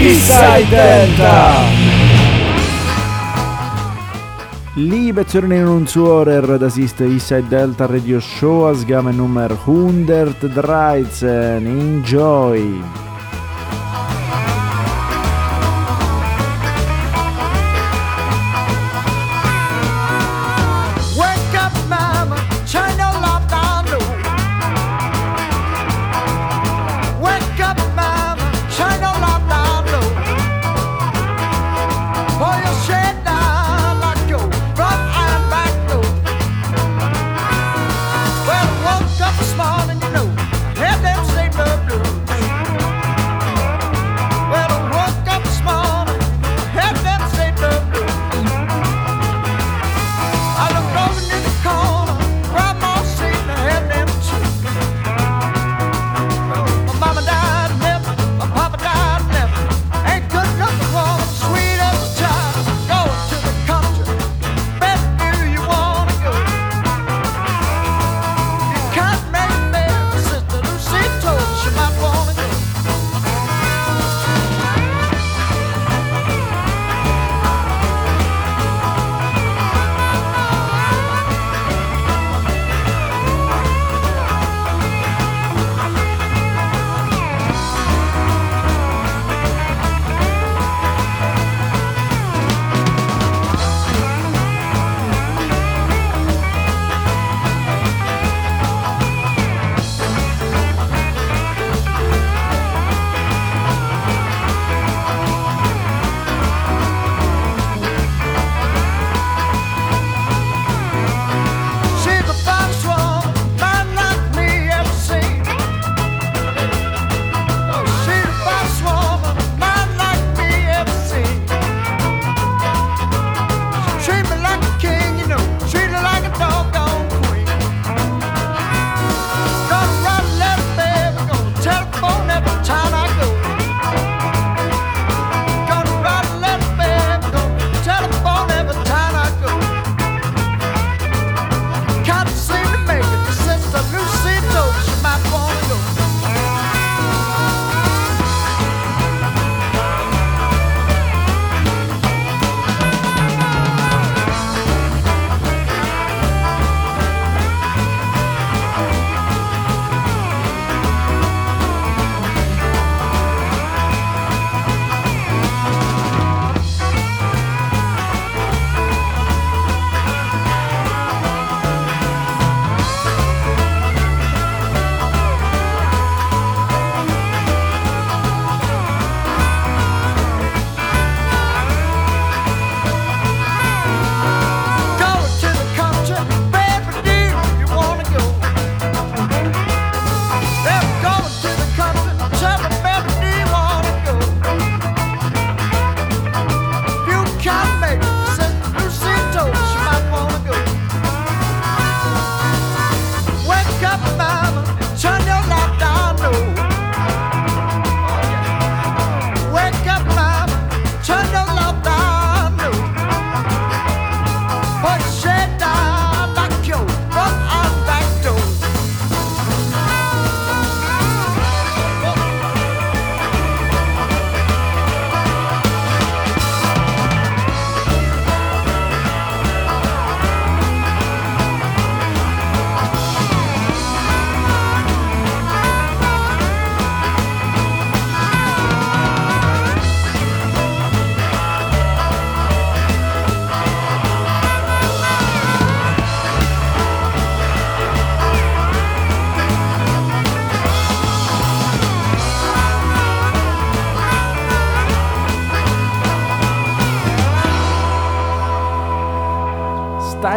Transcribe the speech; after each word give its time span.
Inside 0.00 0.70
Delta! 0.70 1.60
Liebe 4.76 5.26
in 5.26 5.68
und 5.68 5.90
Zuhörer, 5.90 6.58
das 6.58 6.78
ist 6.78 7.00
Inside 7.00 7.50
Delta 7.50 7.84
Radio 7.84 8.18
Show, 8.18 8.66
Ausgabe 8.66 9.12
Nummer 9.12 9.50
113. 9.50 11.66
Enjoy! 11.66 12.62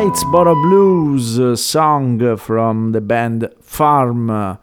White 0.04 0.28
Bottle 0.34 0.56
Blues 0.56 1.40
Song 1.56 2.36
from 2.36 2.92
the 2.92 3.00
band 3.00 3.50
Farm 3.62 4.58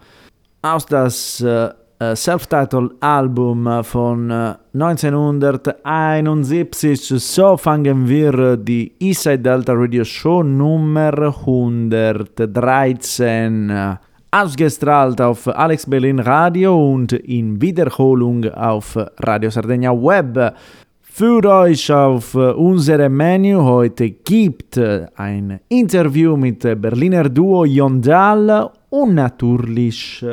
aus 0.60 0.84
das 0.84 1.40
uh, 1.40 1.70
Self-Titled 2.14 2.92
Album 3.00 3.82
von 3.82 4.30
äh, 4.30 4.56
1971. 4.74 7.14
So 7.16 7.56
fangen 7.56 8.06
wir 8.06 8.58
die 8.58 8.92
Eastside 8.98 9.38
Delta 9.38 9.72
Radio 9.74 10.04
Show 10.04 10.42
Nummer 10.42 11.14
113. 11.14 13.96
Ausgestrahlt 14.32 15.20
auf 15.22 15.48
Alex 15.48 15.86
Berlin 15.86 16.18
Radio 16.18 16.92
und 16.92 17.14
in 17.14 17.62
Wiederholung 17.62 18.44
auf 18.52 18.94
Radio 19.20 19.48
Sardegna 19.48 19.90
Web. 19.90 20.54
Für 21.20 21.44
euch 21.44 21.92
auf 21.92 22.32
äh, 22.32 22.52
unserem 22.52 23.14
Menü 23.14 23.56
heute 23.56 24.08
gibt 24.08 24.78
äh, 24.78 25.06
ein 25.16 25.60
Interview 25.68 26.34
mit 26.34 26.64
äh, 26.64 26.74
Berliner 26.74 27.28
Duo 27.28 27.66
Jondal 27.66 28.70
und 28.88 29.16
natürlich 29.16 30.24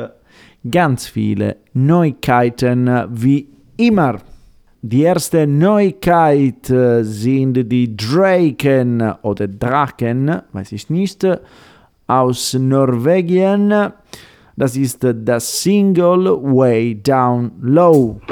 ganz 0.70 1.08
viele 1.08 1.56
Neuigkeiten 1.74 2.88
wie 3.10 3.46
immer. 3.76 4.16
Die 4.80 5.02
erste 5.02 5.46
Neuigkeit 5.46 6.72
sind 7.02 7.70
die 7.70 7.94
Draken 7.94 9.12
oder 9.20 9.46
Draken, 9.46 10.40
weiß 10.54 10.72
ich 10.72 10.88
nicht, 10.88 11.22
aus 12.06 12.54
Norwegen. 12.54 13.92
Das 14.56 14.74
ist 14.74 15.00
das 15.04 15.62
Single 15.62 16.38
Way 16.40 17.02
Down 17.02 17.52
Low. 17.60 18.22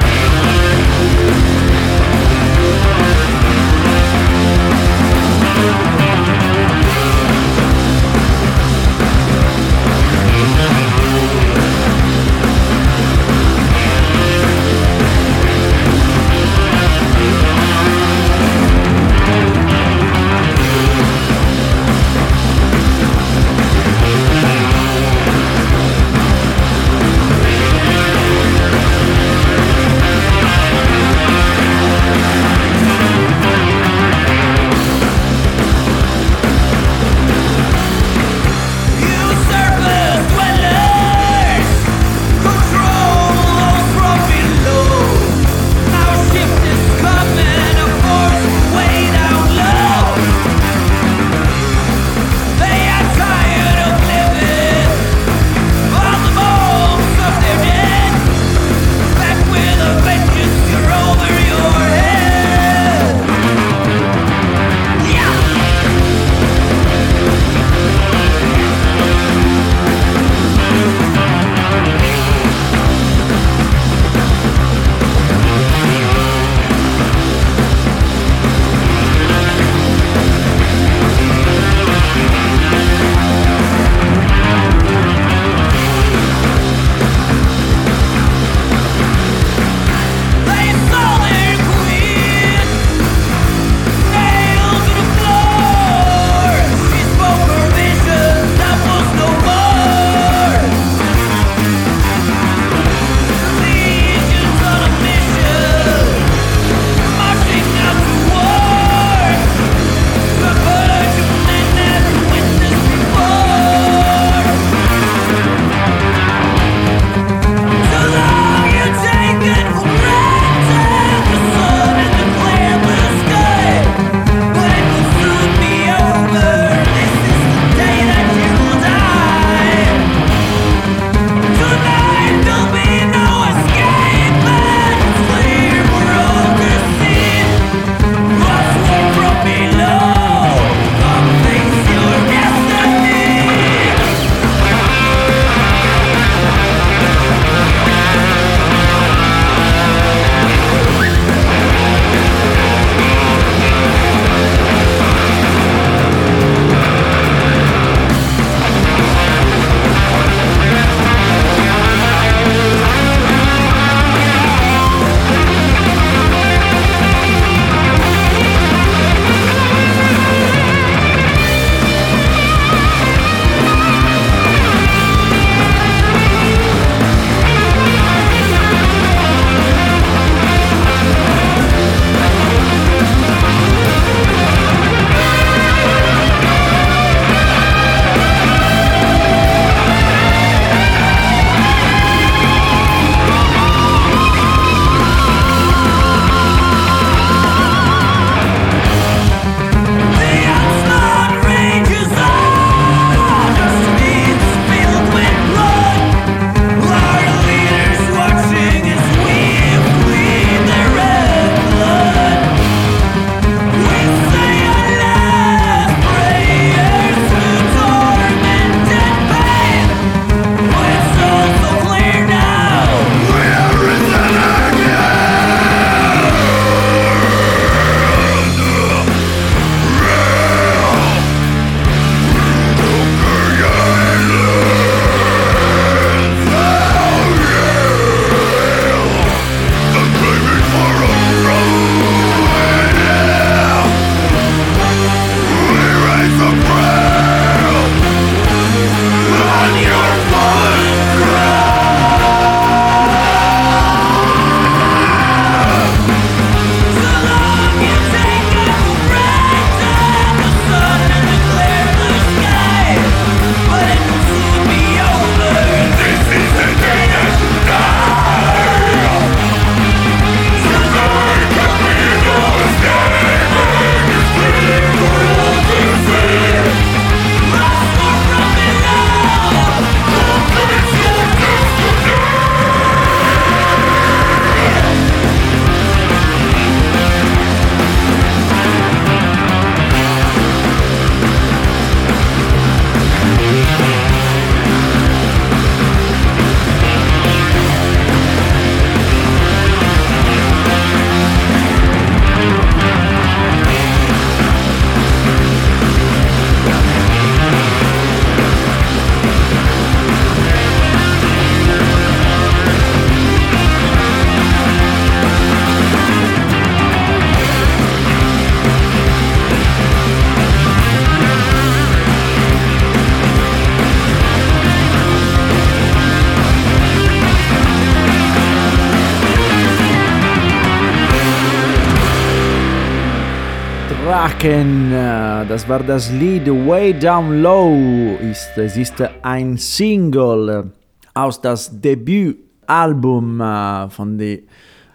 Wacken, 334.46 334.92
äh, 334.92 335.44
das 335.48 335.68
war 335.68 335.80
das 335.80 336.12
Lied 336.12 336.46
Way 336.46 336.94
Down 336.94 337.42
Low. 337.42 338.16
Ist, 338.20 338.56
es 338.56 338.76
ist 338.76 338.94
ein 339.22 339.56
Single 339.56 340.70
aus 341.14 341.40
das 341.40 341.68
Debütalbum 341.80 343.40
äh, 343.40 343.90
von 343.90 344.16
der 344.16 344.38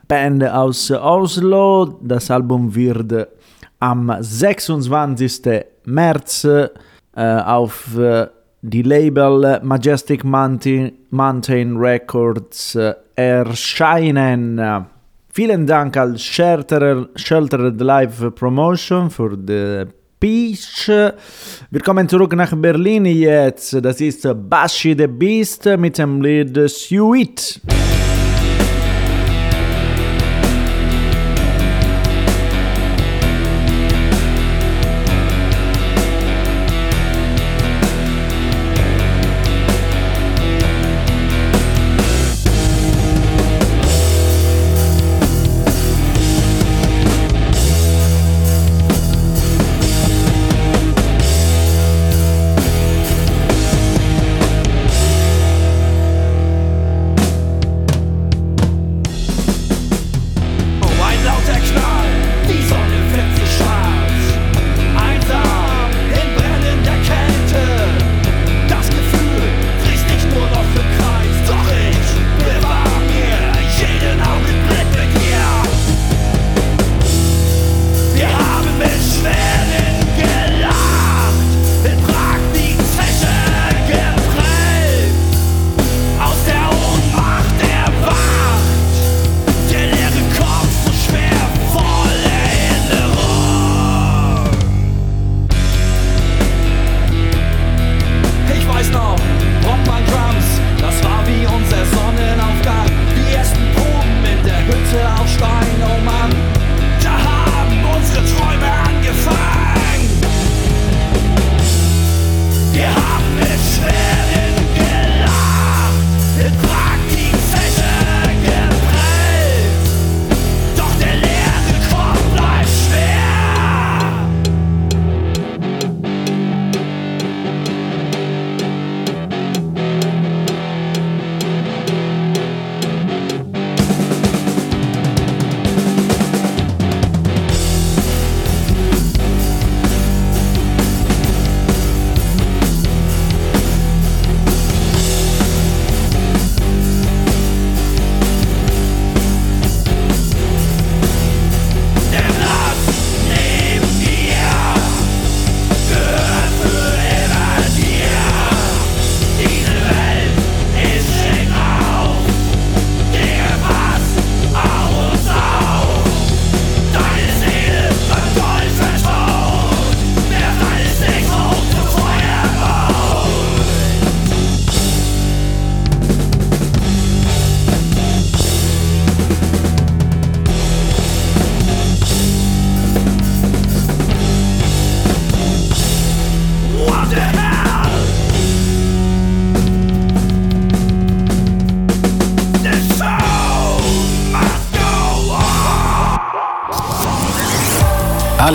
Band 0.08 0.46
aus 0.46 0.89
Oslo. 0.91 2.00
Das 2.01 2.31
Album 2.31 2.74
wird 2.74 3.27
am 3.79 4.15
26. 4.22 5.41
März 5.84 6.46
äh, 6.46 6.72
auf 7.13 7.89
die 8.62 8.84
Label 8.84 9.60
Majestic 9.63 10.24
Mountain, 10.24 10.93
Mountain 11.10 11.75
Records 11.75 12.77
erscheinen. 13.15 14.88
Vielen 15.34 15.66
Dank 15.66 15.96
al 15.96 16.18
Sheltered, 16.18 17.08
Sheltered 17.16 17.80
Live 17.80 18.36
Promotion 18.36 19.10
für 19.10 19.38
die 19.38 19.86
Peach. 20.20 20.90
Wir 21.70 21.82
kommen 21.82 22.10
zurück 22.10 22.36
nach 22.36 22.54
Berlin 22.54 23.06
jetzt. 23.06 23.78
Das 23.82 24.02
ist 24.02 24.28
Bashi 24.50 24.94
the 24.98 25.08
Beast 25.08 25.66
mit 25.78 25.98
dem 25.98 26.22
Lied 26.22 26.70
Sweet. 26.70 27.62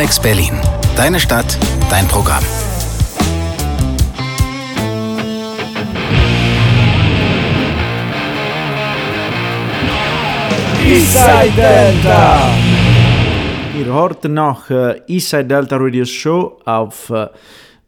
Alex 0.07 0.21
Berlin. 0.21 0.55
Deine 0.95 1.19
Stadt, 1.19 1.59
dein 1.91 2.07
Programm. 2.07 2.45
Eastside 10.87 11.51
Delta. 11.57 12.51
Ihr 13.77 13.87
hört 13.87 14.23
noch 14.27 14.71
äh, 14.71 15.01
Eastside 15.09 15.45
Delta 15.45 15.77
Radio 15.77 16.05
Show 16.05 16.61
auf 16.65 17.11
äh, 17.11 17.27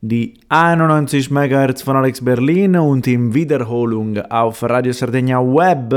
die 0.00 0.40
91 0.48 1.30
MHz 1.30 1.82
von 1.82 1.94
Alex 1.98 2.24
Berlin 2.24 2.74
und 2.78 3.06
in 3.06 3.32
Wiederholung 3.32 4.18
auf 4.28 4.64
Radio 4.64 4.92
Sardegna 4.92 5.40
Web. 5.40 5.94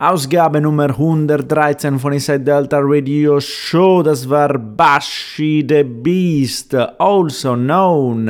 Ausgabe 0.00 0.60
Nummer 0.60 0.90
113 0.90 1.98
von 1.98 2.12
Inside 2.12 2.44
Delta 2.44 2.78
Radio 2.80 3.40
Show. 3.40 4.00
Das 4.04 4.30
war 4.30 4.56
Bashi 4.56 5.66
the 5.68 5.82
Beast, 5.82 6.72
also 6.72 7.56
known 7.56 8.28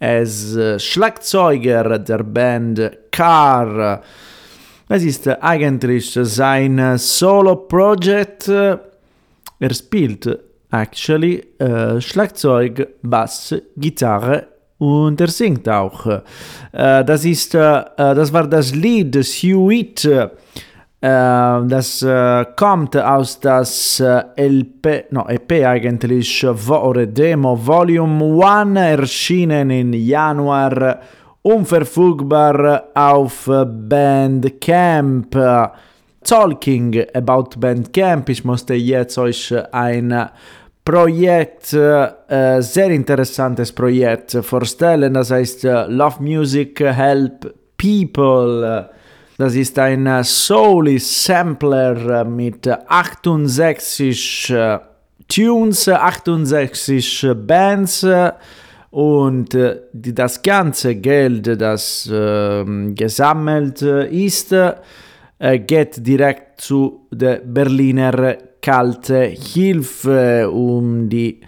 as 0.00 0.56
äh, 0.56 0.76
Schlagzeuger 0.76 2.00
der 2.00 2.24
Band 2.24 2.90
Car. 3.12 4.02
Es 4.88 5.04
ist 5.04 5.28
eigentlich 5.28 6.18
sein 6.20 6.98
Solo-Project. 6.98 8.48
Er 8.48 8.80
spielt 9.70 10.36
actually 10.72 11.46
äh, 11.60 12.00
Schlagzeug, 12.00 12.88
Bass, 13.02 13.54
Gitarre 13.76 14.48
und 14.78 15.20
er 15.20 15.28
singt 15.28 15.68
auch. 15.68 16.06
Äh, 16.72 17.04
das 17.04 17.24
ist, 17.24 17.54
äh, 17.54 17.84
das 17.96 18.32
war 18.32 18.48
das 18.48 18.74
Lied 18.74 19.24
Sweet. 19.24 20.08
Äh, 21.00 21.66
das 21.68 22.02
äh, 22.02 22.44
kommt 22.56 22.96
aus 22.96 23.38
das 23.38 24.00
äh, 24.00 24.24
LP, 24.36 25.04
no, 25.12 25.28
EP 25.28 25.64
eigentlich, 25.64 26.44
oder 26.44 27.06
Demo 27.06 27.56
Volume 27.56 28.44
1, 28.44 28.76
erschienen 28.76 29.70
im 29.70 29.92
Januar, 29.92 30.98
unverfügbar 31.42 32.88
auf 32.94 33.48
Bandcamp. 33.48 35.30
Talking 36.24 37.04
about 37.14 37.50
Bandcamp, 37.56 38.28
ich 38.28 38.44
musste 38.44 38.74
jetzt 38.74 39.18
euch 39.18 39.54
ein 39.70 40.30
Projekt, 40.84 41.74
äh, 41.74 42.60
sehr 42.60 42.90
interessantes 42.90 43.70
Projekt 43.72 44.32
vorstellen, 44.42 45.14
das 45.14 45.30
heißt 45.30 45.64
äh, 45.64 45.86
Love 45.86 46.20
Music 46.20 46.80
Help 46.80 47.54
People. 47.76 48.90
Das 49.38 49.54
ist 49.54 49.78
ein 49.78 50.04
äh, 50.06 50.24
Soul 50.24 50.98
Sampler 50.98 52.22
äh, 52.22 52.24
mit 52.24 52.66
68 52.66 54.50
äh, 54.50 54.78
Tunes, 55.28 55.88
68 55.88 57.24
Bands 57.46 58.04
und 58.90 59.56
das 59.92 60.42
ganze 60.42 60.96
Geld, 60.96 61.60
das 61.60 62.10
äh, 62.10 62.64
gesammelt 62.94 63.82
ist, 63.82 64.54
geht 65.38 66.06
direkt 66.06 66.62
zu 66.62 67.06
der 67.10 67.42
Berliner 67.44 68.38
Kalte 68.62 69.24
Hilfe, 69.24 70.50
um 70.50 71.10
die 71.10 71.42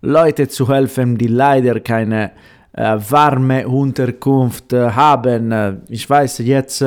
Leute 0.00 0.46
zu 0.46 0.68
helfen, 0.68 1.18
die 1.18 1.26
leider 1.26 1.80
keine 1.80 2.30
äh, 2.76 2.96
warme 3.08 3.66
Unterkunft 3.68 4.72
haben. 4.72 5.82
Ich 5.88 6.08
weiß 6.08 6.38
jetzt, 6.38 6.84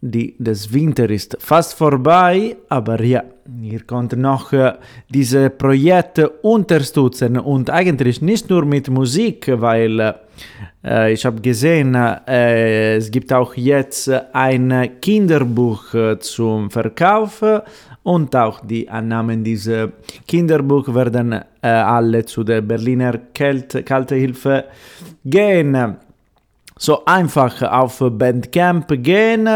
die, 0.00 0.36
das 0.38 0.72
Winter 0.72 1.08
ist 1.10 1.36
fast 1.40 1.74
vorbei, 1.74 2.56
aber 2.68 3.02
ja, 3.02 3.24
ihr 3.62 3.80
könnt 3.80 4.16
noch 4.16 4.52
äh, 4.52 4.74
diese 5.08 5.50
Projekte 5.50 6.28
unterstützen 6.28 7.38
und 7.38 7.70
eigentlich 7.70 8.20
nicht 8.22 8.50
nur 8.50 8.64
mit 8.64 8.88
Musik, 8.88 9.50
weil 9.52 10.14
äh, 10.84 11.12
ich 11.12 11.24
habe 11.24 11.40
gesehen, 11.40 11.94
äh, 11.94 12.96
es 12.96 13.10
gibt 13.10 13.32
auch 13.32 13.54
jetzt 13.54 14.10
ein 14.32 15.00
Kinderbuch 15.00 15.94
äh, 15.94 16.18
zum 16.18 16.70
Verkauf 16.70 17.42
und 18.06 18.36
auch 18.36 18.60
die 18.60 18.88
Annahmen 18.88 19.42
dieser 19.42 19.88
Kinderbuch 20.28 20.94
werden 20.94 21.32
äh, 21.32 21.66
alle 21.66 22.24
zu 22.24 22.44
der 22.44 22.60
Berliner 22.60 23.18
Kälte, 23.34 23.82
Kalte 23.82 24.14
Hilfe 24.14 24.66
gehen. 25.24 25.96
So 26.78 27.04
einfach 27.04 27.62
auf 27.62 27.98
Bandcamp 27.98 28.86
gehen 29.02 29.48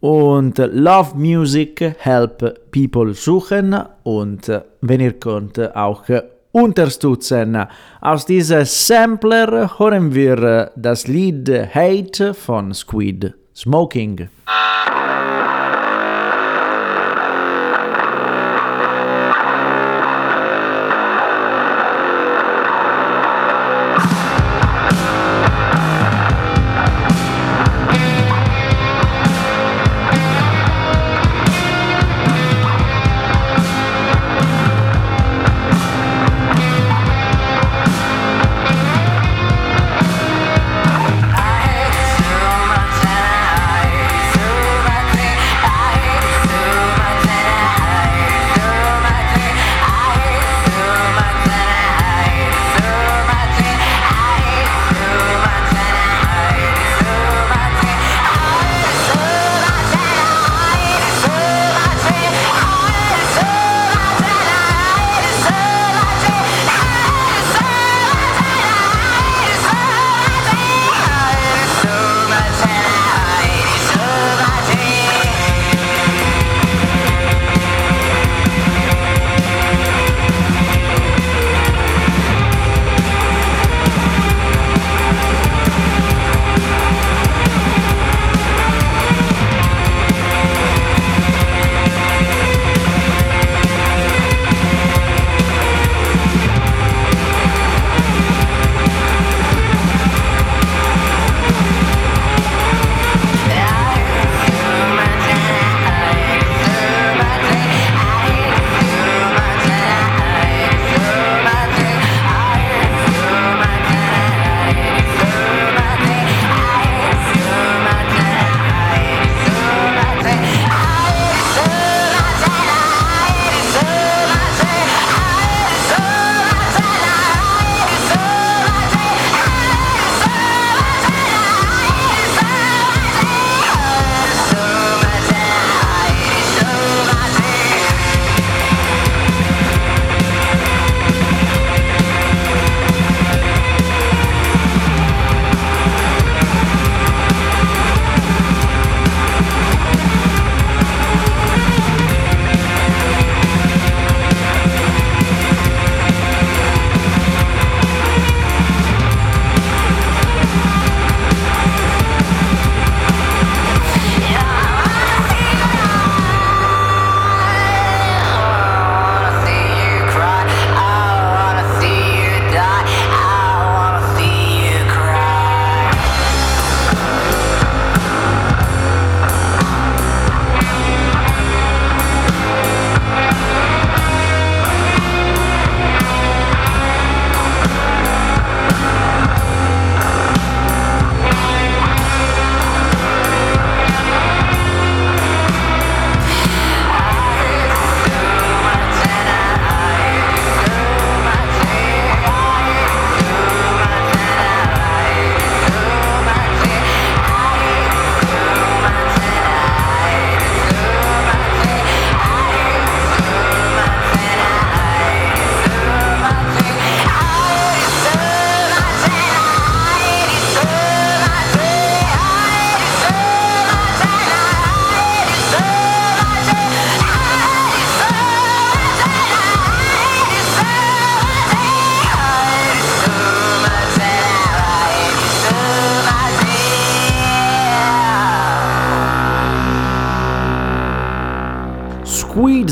und 0.00 0.56
Love 0.56 1.16
Music 1.16 1.96
Help 1.98 2.70
People 2.70 3.12
suchen 3.12 3.76
und 4.04 4.50
wenn 4.80 5.00
ihr 5.00 5.12
könnt 5.12 5.58
auch 5.76 6.04
unterstützen. 6.52 7.58
Aus 8.00 8.24
diesem 8.24 8.64
Sampler 8.64 9.78
hören 9.78 10.14
wir 10.14 10.70
das 10.76 11.08
Lied 11.08 11.46
Hate 11.74 12.32
von 12.32 12.72
Squid 12.72 13.34
Smoking. 13.54 14.30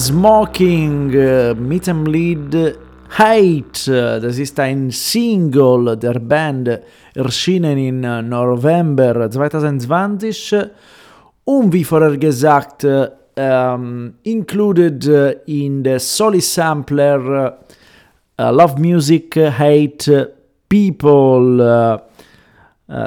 Smoking 0.05 1.15
äh, 1.15 1.55
mit 1.55 1.87
dem 1.87 2.05
Lied 2.05 2.77
Hate. 3.09 4.21
Das 4.21 4.39
ist 4.39 4.61
ein 4.61 4.91
Single 4.91 5.97
der 5.97 6.19
Band, 6.19 6.81
erschienen 7.15 7.79
im 7.79 8.01
November 8.29 9.31
2020 9.31 10.57
und 11.45 11.73
wie 11.73 11.85
vorher 11.85 12.19
gesagt, 12.19 12.87
ähm, 13.35 14.15
included 14.25 15.07
in 15.47 15.83
the 15.83 15.99
Soli 15.99 16.43
Sampler 16.43 17.57
uh, 18.39 18.51
Love 18.51 18.79
Music 18.79 19.35
Hate 19.37 20.35
People. 20.69 21.63
Uh, 21.63 21.99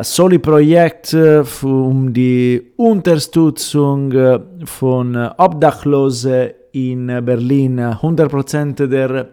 Soli 0.02 0.40
Projekt 0.40 1.14
um 1.62 2.12
die 2.12 2.72
Unterstützung 2.78 4.12
von 4.66 5.16
Obdachlosen 5.38 6.50
in 6.72 7.08
Berlin. 7.26 7.80
100% 7.80 8.88
der 8.88 9.30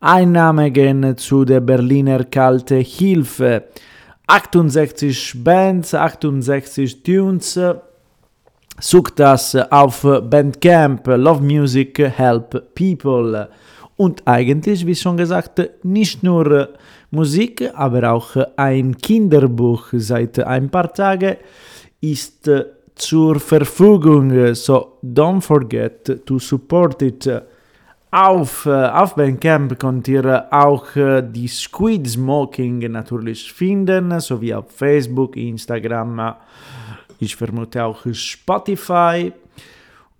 Einnahmen 0.00 0.72
gehen 0.72 1.16
zu 1.16 1.44
der 1.44 1.60
Berliner 1.60 2.24
Kalte 2.24 2.76
Hilfe. 2.76 3.64
68 4.26 5.42
Bands, 5.42 5.94
68 5.94 7.02
Tunes. 7.02 7.58
Sucht 8.78 9.18
das 9.18 9.54
auf 9.54 10.02
Bandcamp 10.02 11.06
Love 11.06 11.42
Music 11.42 11.98
Help 11.98 12.74
People. 12.74 13.48
Und 13.96 14.22
eigentlich, 14.26 14.86
wie 14.86 14.94
schon 14.94 15.16
gesagt, 15.18 15.60
nicht 15.82 16.22
nur 16.22 16.70
Musik, 17.10 17.70
aber 17.74 18.12
auch 18.12 18.36
ein 18.56 18.96
Kinderbuch 18.96 19.88
seit 19.92 20.38
ein 20.38 20.70
paar 20.70 20.92
Tagen 20.94 21.36
ist 22.00 22.50
zur 23.00 23.40
Verfügung. 23.40 24.54
So 24.54 24.98
don't 25.02 25.40
forget 25.40 26.26
to 26.26 26.38
support 26.38 27.02
it. 27.02 27.28
Auf, 28.12 28.66
auf 28.66 29.14
Bandcamp 29.14 29.78
könnt 29.78 30.08
ihr 30.08 30.46
auch 30.50 30.86
die 30.94 31.46
Squid 31.46 32.08
Smoking 32.08 32.90
natürlich 32.90 33.52
finden, 33.52 34.18
sowie 34.18 34.52
auf 34.52 34.72
Facebook, 34.72 35.36
Instagram, 35.36 36.34
ich 37.20 37.36
vermute 37.36 37.84
auch 37.84 38.04
Spotify. 38.12 39.32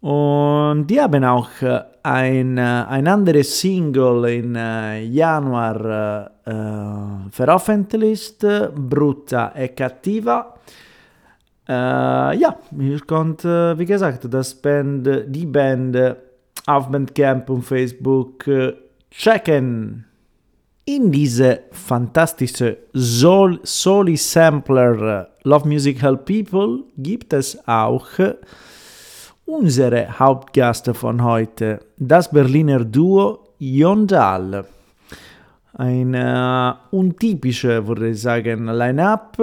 Und 0.00 0.86
die 0.86 1.00
haben 1.00 1.24
auch 1.24 1.48
ein, 2.02 2.58
ein 2.58 3.08
anderes 3.08 3.60
Single 3.60 4.24
in 4.26 4.54
Januar 5.12 6.30
äh, 6.46 7.30
veröffentlicht, 7.30 8.38
Brutta 8.74 9.52
e 9.54 9.68
Cattiva. 9.68 10.54
Äh, 11.68 11.72
ja, 11.72 12.56
ihr 12.78 13.00
könnt, 13.00 13.44
wie 13.44 13.84
gesagt, 13.84 14.26
das 14.32 14.54
Band, 14.54 15.08
die 15.26 15.46
Band 15.46 15.96
auf 16.66 16.88
Bandcamp 16.88 17.48
und 17.50 17.62
Facebook 17.62 18.44
checken. 19.10 20.04
In 20.84 21.12
diese 21.12 21.60
fantastische 21.70 22.78
Sol 22.92 23.60
Soli 23.62 24.16
Sampler 24.16 25.28
Love 25.44 25.68
Music 25.68 26.02
Help 26.02 26.24
People 26.24 26.84
gibt 26.96 27.32
es 27.32 27.56
auch 27.68 28.08
unsere 29.50 30.18
Hauptgäste 30.18 30.94
von 30.94 31.22
heute, 31.22 31.80
das 31.96 32.30
Berliner 32.30 32.84
Duo 32.84 33.48
Yondal. 33.58 34.64
Ein 35.74 36.14
äh, 36.14 36.72
untypische, 36.90 37.86
würde 37.86 38.10
ich 38.10 38.20
sagen, 38.20 38.66
Line-Up, 38.66 39.38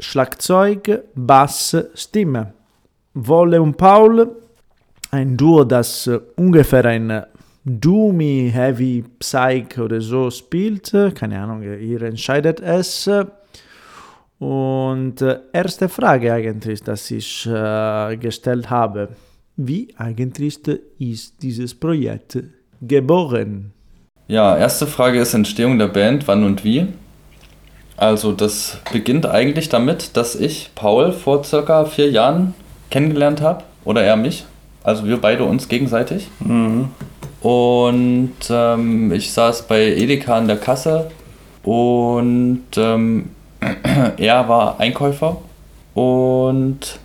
Schlagzeug, 0.00 1.04
Bass, 1.14 1.76
Stimme. 1.94 2.52
Wolle 3.14 3.62
und 3.62 3.78
Paul, 3.78 4.36
ein 5.10 5.36
Duo, 5.36 5.64
das 5.64 6.06
äh, 6.06 6.20
ungefähr 6.36 6.84
ein 6.84 7.24
Doomy, 7.64 8.50
Heavy, 8.52 9.04
Psych 9.18 9.78
oder 9.78 10.00
so 10.00 10.30
spielt. 10.30 10.92
Keine 11.14 11.40
Ahnung, 11.40 11.62
ihr 11.62 12.02
entscheidet 12.02 12.60
es. 12.60 13.10
Und 14.38 15.22
äh, 15.22 15.38
erste 15.52 15.88
Frage 15.88 16.32
eigentlich, 16.32 16.82
dass 16.82 17.10
ich 17.10 17.46
äh, 17.46 18.16
gestellt 18.18 18.68
habe. 18.68 19.08
Wie 19.56 19.88
eigentlich 19.96 20.60
ist 20.98 21.42
dieses 21.42 21.74
Projekt 21.74 22.38
geboren? 22.82 23.72
Ja, 24.28 24.56
erste 24.58 24.86
Frage 24.86 25.20
ist 25.20 25.32
Entstehung 25.32 25.78
der 25.78 25.88
Band, 25.88 26.28
wann 26.28 26.44
und 26.44 26.62
wie. 26.62 26.86
Also 27.96 28.32
das 28.32 28.78
beginnt 28.92 29.26
eigentlich 29.26 29.68
damit, 29.68 30.16
dass 30.16 30.34
ich 30.34 30.70
Paul 30.74 31.12
vor 31.12 31.44
circa 31.44 31.84
vier 31.86 32.10
Jahren 32.10 32.54
kennengelernt 32.90 33.40
habe, 33.40 33.64
oder 33.84 34.02
er 34.02 34.16
mich. 34.16 34.44
Also 34.82 35.06
wir 35.06 35.16
beide 35.18 35.44
uns 35.44 35.68
gegenseitig. 35.68 36.28
Mhm. 36.40 36.88
Und 37.40 38.34
ähm, 38.50 39.12
ich 39.12 39.32
saß 39.32 39.62
bei 39.62 39.86
Edeka 39.94 40.36
an 40.36 40.48
der 40.48 40.56
Kasse 40.56 41.10
und 41.62 42.64
ähm, 42.76 43.30
er 44.16 44.48
war 44.48 44.80
Einkäufer 44.80 45.38
und 45.94 46.98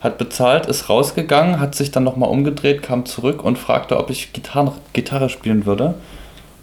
hat 0.00 0.18
bezahlt, 0.18 0.66
ist 0.66 0.88
rausgegangen, 0.88 1.58
hat 1.58 1.74
sich 1.74 1.90
dann 1.90 2.04
nochmal 2.04 2.30
umgedreht, 2.30 2.82
kam 2.82 3.04
zurück 3.04 3.44
und 3.44 3.58
fragte, 3.58 3.96
ob 3.96 4.10
ich 4.10 4.32
Gitarre, 4.32 4.72
Gitarre 4.92 5.28
spielen 5.28 5.66
würde. 5.66 5.94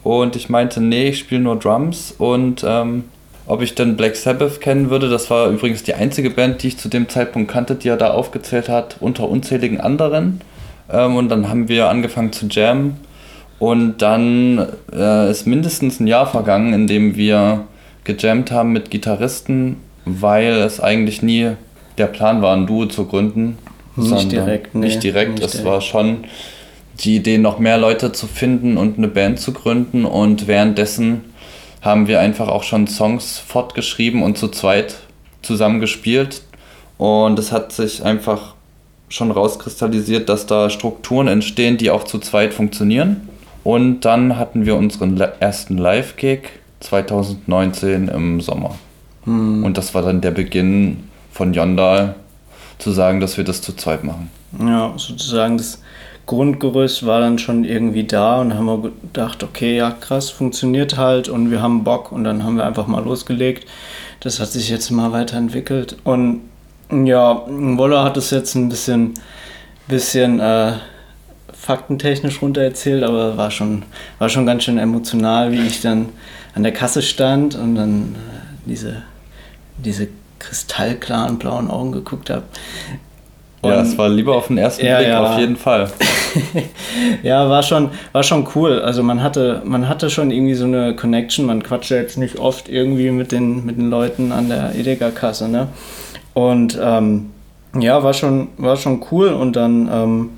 Und 0.03 0.35
ich 0.35 0.49
meinte, 0.49 0.81
nee, 0.81 1.09
ich 1.09 1.19
spiele 1.19 1.41
nur 1.41 1.57
Drums 1.57 2.13
und 2.17 2.63
ähm, 2.65 3.05
ob 3.47 3.61
ich 3.61 3.75
denn 3.75 3.95
Black 3.95 4.15
Sabbath 4.15 4.59
kennen 4.61 4.89
würde. 4.89 5.09
Das 5.09 5.29
war 5.29 5.49
übrigens 5.49 5.83
die 5.83 5.93
einzige 5.93 6.29
Band, 6.29 6.63
die 6.63 6.69
ich 6.69 6.77
zu 6.77 6.89
dem 6.89 7.09
Zeitpunkt 7.09 7.51
kannte, 7.51 7.75
die 7.75 7.89
er 7.89 7.97
da 7.97 8.11
aufgezählt 8.11 8.69
hat, 8.69 8.97
unter 8.99 9.29
unzähligen 9.29 9.79
anderen. 9.79 10.41
Ähm, 10.91 11.15
und 11.15 11.29
dann 11.29 11.49
haben 11.49 11.67
wir 11.67 11.89
angefangen 11.89 12.31
zu 12.31 12.47
jammen. 12.47 12.97
Und 13.59 14.01
dann 14.01 14.67
äh, 14.93 15.31
ist 15.31 15.47
mindestens 15.47 15.99
ein 15.99 16.07
Jahr 16.07 16.27
vergangen, 16.27 16.73
in 16.73 16.87
dem 16.87 17.15
wir 17.15 17.65
gejammt 18.03 18.51
haben 18.51 18.73
mit 18.73 18.91
Gitarristen, 18.91 19.77
weil 20.05 20.53
es 20.53 20.79
eigentlich 20.79 21.21
nie 21.21 21.51
der 21.97 22.07
Plan 22.07 22.41
war, 22.41 22.55
ein 22.55 22.67
Duo 22.67 22.85
zu 22.85 23.05
gründen. 23.05 23.57
Nicht 23.95 24.31
direkt, 24.31 24.75
nee, 24.75 24.87
Nicht 24.87 25.03
direkt. 25.03 25.35
nicht 25.35 25.45
es 25.45 25.51
direkt. 25.53 25.69
war 25.69 25.79
schon 25.81 26.25
die 26.99 27.15
Idee, 27.15 27.37
noch 27.37 27.59
mehr 27.59 27.77
Leute 27.77 28.11
zu 28.11 28.27
finden 28.27 28.77
und 28.77 28.97
eine 28.97 29.07
Band 29.07 29.39
zu 29.39 29.53
gründen. 29.53 30.03
Und 30.03 30.47
währenddessen 30.47 31.23
haben 31.85 32.07
wir 32.07 32.19
einfach 32.19 32.47
auch 32.47 32.63
schon 32.63 32.87
Songs 32.87 33.37
fortgeschrieben 33.37 34.23
und 34.23 34.37
zu 34.39 34.47
zweit 34.47 34.97
zusammen 35.43 35.79
gespielt. 35.79 36.41
Und 36.97 37.37
es 37.37 37.51
hat 37.51 37.71
sich 37.71 38.03
einfach 38.03 38.55
schon 39.07 39.29
rauskristallisiert, 39.29 40.27
dass 40.27 40.47
da 40.47 40.71
Strukturen 40.71 41.27
entstehen, 41.27 41.77
die 41.77 41.91
auch 41.91 42.03
zu 42.03 42.17
zweit 42.17 42.55
funktionieren. 42.55 43.29
Und 43.63 44.01
dann 44.01 44.37
hatten 44.37 44.65
wir 44.65 44.75
unseren 44.75 45.19
ersten 45.19 45.77
Live-Gig 45.77 46.49
2019 46.79 48.07
im 48.07 48.41
Sommer. 48.41 48.75
Hm. 49.25 49.63
Und 49.63 49.77
das 49.77 49.93
war 49.93 50.01
dann 50.01 50.21
der 50.21 50.31
Beginn 50.31 51.03
von 51.31 51.53
Yondal, 51.53 52.15
zu 52.77 52.91
sagen, 52.91 53.19
dass 53.19 53.37
wir 53.37 53.43
das 53.43 53.61
zu 53.61 53.73
zweit 53.73 54.03
machen. 54.03 54.29
Ja, 54.59 54.93
sozusagen 54.97 55.57
das 55.57 55.79
Grundgerüst 56.25 57.05
war 57.05 57.19
dann 57.19 57.37
schon 57.37 57.63
irgendwie 57.63 58.03
da 58.03 58.41
und 58.41 58.55
haben 58.55 58.65
wir 58.65 58.91
gedacht, 59.01 59.43
okay, 59.43 59.77
ja 59.77 59.91
krass, 59.91 60.29
funktioniert 60.29 60.97
halt 60.97 61.29
und 61.29 61.51
wir 61.51 61.61
haben 61.61 61.83
Bock 61.83 62.11
und 62.11 62.23
dann 62.23 62.43
haben 62.43 62.57
wir 62.57 62.65
einfach 62.65 62.87
mal 62.87 63.03
losgelegt. 63.03 63.67
Das 64.21 64.39
hat 64.39 64.47
sich 64.47 64.69
jetzt 64.69 64.89
mal 64.89 65.11
weiterentwickelt 65.11 65.97
und 66.03 66.41
ja, 66.89 67.43
Wolle 67.47 68.03
hat 68.03 68.17
es 68.17 68.31
jetzt 68.31 68.55
ein 68.55 68.69
bisschen, 68.69 69.13
bisschen 69.87 70.39
äh, 70.39 70.73
faktentechnisch 71.53 72.41
runtererzählt, 72.41 73.03
aber 73.03 73.37
war 73.37 73.51
schon, 73.51 73.83
war 74.19 74.29
schon 74.29 74.45
ganz 74.45 74.63
schön 74.63 74.77
emotional, 74.77 75.51
wie 75.51 75.61
ich 75.61 75.81
dann 75.81 76.09
an 76.53 76.63
der 76.63 76.71
Kasse 76.71 77.01
stand 77.01 77.55
und 77.55 77.75
dann 77.75 78.15
äh, 78.15 78.69
diese, 78.69 79.03
diese 79.77 80.07
kristallklaren 80.39 81.37
blauen 81.39 81.69
Augen 81.69 81.91
geguckt 81.91 82.29
habe. 82.29 82.43
Ja, 83.69 83.79
Und- 83.79 83.85
es 83.87 83.97
war 83.97 84.09
lieber 84.09 84.35
auf 84.35 84.47
den 84.47 84.57
ersten 84.57 84.85
Ja, 84.85 84.97
Blick, 84.97 85.07
ja. 85.09 85.23
auf 85.33 85.39
jeden 85.39 85.55
Fall. 85.57 85.89
Ja, 87.23 87.49
war 87.49 87.63
schon, 87.63 87.89
war 88.11 88.23
schon 88.23 88.47
cool. 88.55 88.81
Also 88.81 89.03
man 89.03 89.21
hatte, 89.23 89.61
man 89.65 89.87
hatte 89.87 90.09
schon 90.09 90.31
irgendwie 90.31 90.53
so 90.55 90.65
eine 90.65 90.95
Connection. 90.95 91.45
Man 91.45 91.63
quatscht 91.63 91.91
ja 91.91 91.97
jetzt 91.97 92.17
nicht 92.17 92.37
oft 92.39 92.67
irgendwie 92.69 93.11
mit 93.11 93.31
den, 93.31 93.65
mit 93.65 93.77
den 93.77 93.89
Leuten 93.89 94.31
an 94.31 94.49
der 94.49 94.75
Edeka-Kasse, 94.75 95.47
ne? 95.47 95.67
Und 96.33 96.77
ähm, 96.81 97.27
ja, 97.79 98.03
war 98.03 98.13
schon, 98.13 98.49
war 98.57 98.75
schon 98.77 99.03
cool. 99.11 99.29
Und 99.29 99.55
dann 99.55 99.89
ähm, 99.91 100.29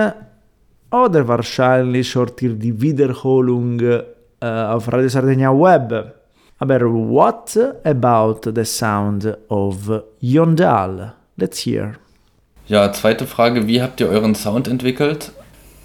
oder 0.91 1.27
wahrscheinlich 1.27 2.11
sortiert 2.11 2.61
die 2.61 2.79
Wiederholung 2.79 3.79
äh, 3.79 4.03
auf 4.39 4.91
Radio 4.93 5.09
Sardegna 5.09 5.51
Web. 5.51 6.13
Aber 6.59 6.81
what 6.81 7.57
about 7.83 8.51
the 8.53 8.63
sound 8.63 9.37
of 9.49 9.89
Yondal? 10.19 11.13
Let's 11.35 11.65
hear. 11.65 12.02
Ja, 12.67 12.93
zweite 12.93 13.27
Frage, 13.27 13.67
wie 13.67 13.81
habt 13.81 13.99
ihr 13.99 14.07
euren 14.07 14.35
Sound 14.35 14.69
entwickelt? 14.69 15.33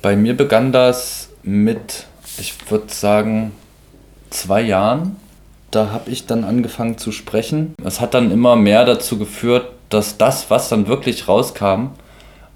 Bei 0.00 0.14
mir 0.14 0.36
begann 0.36 0.70
das 0.70 1.28
mit, 1.42 2.06
ich 2.38 2.54
würde 2.70 2.92
sagen, 2.92 3.50
zwei 4.30 4.62
Jahren. 4.62 5.16
Da 5.72 5.90
habe 5.90 6.08
ich 6.10 6.26
dann 6.26 6.44
angefangen 6.44 6.96
zu 6.96 7.10
sprechen. 7.10 7.74
Es 7.84 8.00
hat 8.00 8.14
dann 8.14 8.30
immer 8.30 8.54
mehr 8.54 8.84
dazu 8.84 9.18
geführt, 9.18 9.66
dass 9.88 10.18
das, 10.18 10.50
was 10.50 10.68
dann 10.68 10.86
wirklich 10.86 11.26
rauskam, 11.26 11.88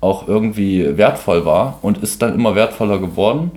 auch 0.00 0.28
irgendwie 0.28 0.96
wertvoll 0.96 1.44
war 1.44 1.80
und 1.82 1.98
ist 1.98 2.22
dann 2.22 2.34
immer 2.34 2.54
wertvoller 2.54 2.98
geworden. 3.00 3.50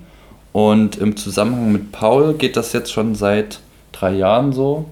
Und 0.51 0.97
im 0.97 1.15
Zusammenhang 1.15 1.73
mit 1.73 1.91
Paul 1.91 2.33
geht 2.33 2.57
das 2.57 2.73
jetzt 2.73 2.91
schon 2.91 3.13
seit 3.13 3.59
drei 3.91 4.13
Jahren 4.13 4.51
so. 4.51 4.85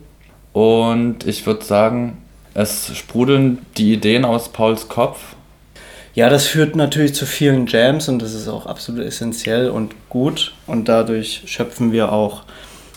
Und 0.52 1.26
ich 1.26 1.48
würde 1.48 1.66
sagen, 1.66 2.18
es 2.54 2.96
sprudeln 2.96 3.66
die 3.78 3.94
Ideen 3.94 4.24
aus 4.24 4.50
Pauls 4.50 4.88
Kopf. 4.88 5.36
Ja, 6.16 6.30
das 6.30 6.46
führt 6.46 6.76
natürlich 6.76 7.16
zu 7.16 7.26
vielen 7.26 7.66
Jams 7.66 8.08
und 8.08 8.22
das 8.22 8.36
ist 8.36 8.48
auch 8.48 8.68
absolut 8.68 9.04
essentiell 9.04 9.70
und 9.70 9.96
gut. 10.10 10.54
Und 10.68 10.88
dadurch 10.88 11.44
schöpfen 11.48 11.92
wir 11.92 12.12
auch 12.12 12.44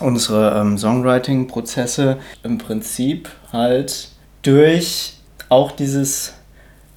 unsere 0.00 0.60
ähm, 0.60 0.76
Songwriting-Prozesse 0.76 2.18
im 2.42 2.58
Prinzip 2.58 3.30
halt 3.52 4.08
durch 4.42 5.14
auch 5.48 5.72
dieses 5.72 6.34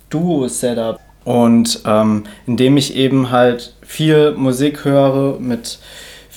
Duo-Setup. 0.10 1.00
Und 1.24 1.82
ähm, 1.86 2.24
indem 2.46 2.76
ich 2.76 2.96
eben 2.96 3.32
halt 3.32 3.74
viel 3.82 4.32
Musik 4.32 4.84
höre 4.84 5.40
mit 5.40 5.80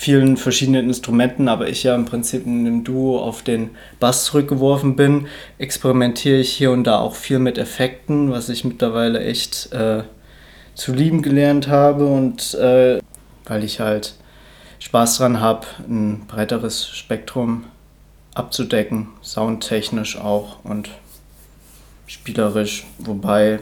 vielen 0.03 0.37
verschiedenen 0.37 0.89
Instrumenten, 0.89 1.49
aber 1.49 1.69
ich 1.69 1.85
ja 1.85 1.95
im 1.95 2.07
Prinzip 2.07 2.45
in 2.45 2.67
einem 2.67 2.83
Duo 2.83 3.21
auf 3.21 3.43
den 3.43 3.71
Bass 4.01 4.25
zurückgeworfen 4.25 4.97
bin, 4.97 5.29
experimentiere 5.59 6.39
ich 6.39 6.51
hier 6.53 6.73
und 6.73 6.85
da 6.85 6.99
auch 6.99 7.15
viel 7.15 7.39
mit 7.39 7.57
Effekten, 7.57 8.33
was 8.33 8.49
ich 8.49 8.65
mittlerweile 8.65 9.21
echt 9.21 9.73
äh, 9.73 10.03
zu 10.75 10.93
lieben 10.93 11.23
gelernt 11.23 11.69
habe 11.69 12.07
und 12.07 12.53
äh, 12.55 12.99
weil 13.45 13.63
ich 13.63 13.79
halt 13.79 14.15
Spaß 14.81 15.19
dran 15.19 15.39
habe, 15.39 15.69
ein 15.89 16.27
breiteres 16.27 16.89
Spektrum 16.89 17.63
abzudecken, 18.35 19.07
soundtechnisch 19.23 20.19
auch 20.19 20.65
und 20.65 20.91
spielerisch, 22.09 22.87
wobei 22.99 23.61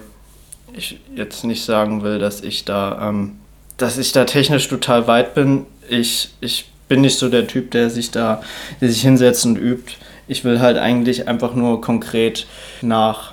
ich 0.72 1.00
jetzt 1.14 1.44
nicht 1.44 1.66
sagen 1.66 2.02
will, 2.02 2.18
dass 2.18 2.40
ich 2.40 2.64
da, 2.64 3.10
ähm, 3.10 3.40
dass 3.76 3.98
ich 3.98 4.12
da 4.12 4.24
technisch 4.24 4.68
total 4.68 5.06
weit 5.06 5.34
bin. 5.34 5.66
Ich, 5.90 6.30
ich 6.40 6.70
bin 6.88 7.00
nicht 7.02 7.18
so 7.18 7.28
der 7.28 7.46
Typ, 7.46 7.70
der 7.70 7.90
sich 7.90 8.10
da, 8.10 8.42
der 8.80 8.88
sich 8.88 9.02
hinsetzt 9.02 9.46
und 9.46 9.56
übt. 9.56 9.94
Ich 10.28 10.44
will 10.44 10.60
halt 10.60 10.78
eigentlich 10.78 11.28
einfach 11.28 11.54
nur 11.54 11.80
konkret 11.80 12.46
nach 12.82 13.32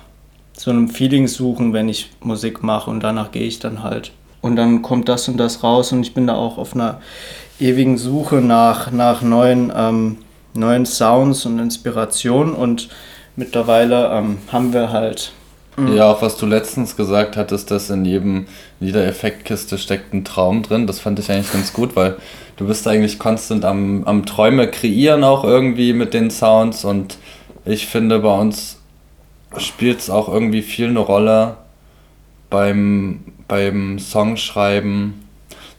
so 0.56 0.70
einem 0.70 0.88
Feeling 0.88 1.28
suchen, 1.28 1.72
wenn 1.72 1.88
ich 1.88 2.10
Musik 2.20 2.62
mache 2.62 2.90
und 2.90 3.00
danach 3.00 3.30
gehe 3.30 3.46
ich 3.46 3.58
dann 3.58 3.82
halt. 3.82 4.12
Und 4.40 4.56
dann 4.56 4.82
kommt 4.82 5.08
das 5.08 5.28
und 5.28 5.36
das 5.36 5.62
raus 5.62 5.92
und 5.92 6.02
ich 6.02 6.14
bin 6.14 6.26
da 6.26 6.34
auch 6.34 6.58
auf 6.58 6.74
einer 6.74 7.00
ewigen 7.60 7.98
Suche 7.98 8.36
nach, 8.36 8.90
nach 8.90 9.22
neuen, 9.22 9.72
ähm, 9.74 10.18
neuen 10.54 10.86
Sounds 10.86 11.44
und 11.46 11.58
Inspirationen 11.58 12.54
und 12.54 12.88
mittlerweile 13.36 14.10
ähm, 14.12 14.38
haben 14.52 14.72
wir 14.72 14.90
halt. 14.90 15.32
Ja, 15.94 16.10
auch 16.10 16.22
was 16.22 16.36
du 16.36 16.46
letztens 16.46 16.96
gesagt 16.96 17.36
hattest, 17.36 17.70
dass 17.70 17.88
in 17.90 18.04
jedem, 18.04 18.46
in 18.80 18.86
jeder 18.88 19.06
Effektkiste 19.06 19.78
steckt 19.78 20.12
ein 20.12 20.24
Traum 20.24 20.62
drin. 20.62 20.86
Das 20.88 20.98
fand 20.98 21.18
ich 21.20 21.30
eigentlich 21.30 21.52
ganz 21.52 21.72
gut, 21.72 21.94
weil 21.94 22.16
du 22.56 22.66
bist 22.66 22.88
eigentlich 22.88 23.18
konstant 23.18 23.64
am, 23.64 24.02
am 24.04 24.26
Träume 24.26 24.68
kreieren 24.68 25.22
auch 25.22 25.44
irgendwie 25.44 25.92
mit 25.92 26.14
den 26.14 26.30
Sounds. 26.30 26.84
Und 26.84 27.18
ich 27.64 27.86
finde 27.86 28.18
bei 28.18 28.34
uns 28.36 28.80
spielt 29.56 30.00
es 30.00 30.10
auch 30.10 30.28
irgendwie 30.28 30.62
viel 30.62 30.88
eine 30.88 30.98
Rolle 30.98 31.56
beim, 32.50 33.20
beim 33.46 33.98
Songschreiben, 34.00 35.26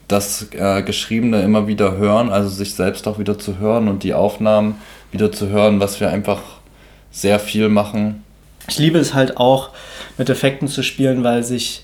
das 0.08 0.48
äh, 0.54 0.82
Geschriebene 0.82 1.42
immer 1.42 1.68
wieder 1.68 1.98
hören, 1.98 2.30
also 2.30 2.50
sich 2.50 2.74
selbst 2.74 3.08
auch 3.08 3.20
wieder 3.20 3.38
zu 3.38 3.60
hören 3.60 3.88
und 3.88 4.04
die 4.04 4.14
Aufnahmen 4.14 4.76
wieder 5.12 5.32
zu 5.32 5.50
hören, 5.50 5.80
was 5.80 6.00
wir 6.00 6.10
einfach 6.10 6.42
sehr 7.12 7.40
viel 7.40 7.70
machen 7.70 8.24
ich 8.70 8.78
liebe 8.78 9.00
es 9.00 9.14
halt 9.14 9.38
auch, 9.38 9.70
mit 10.18 10.30
Effekten 10.30 10.68
zu 10.68 10.84
spielen, 10.84 11.24
weil 11.24 11.44
sich 11.44 11.84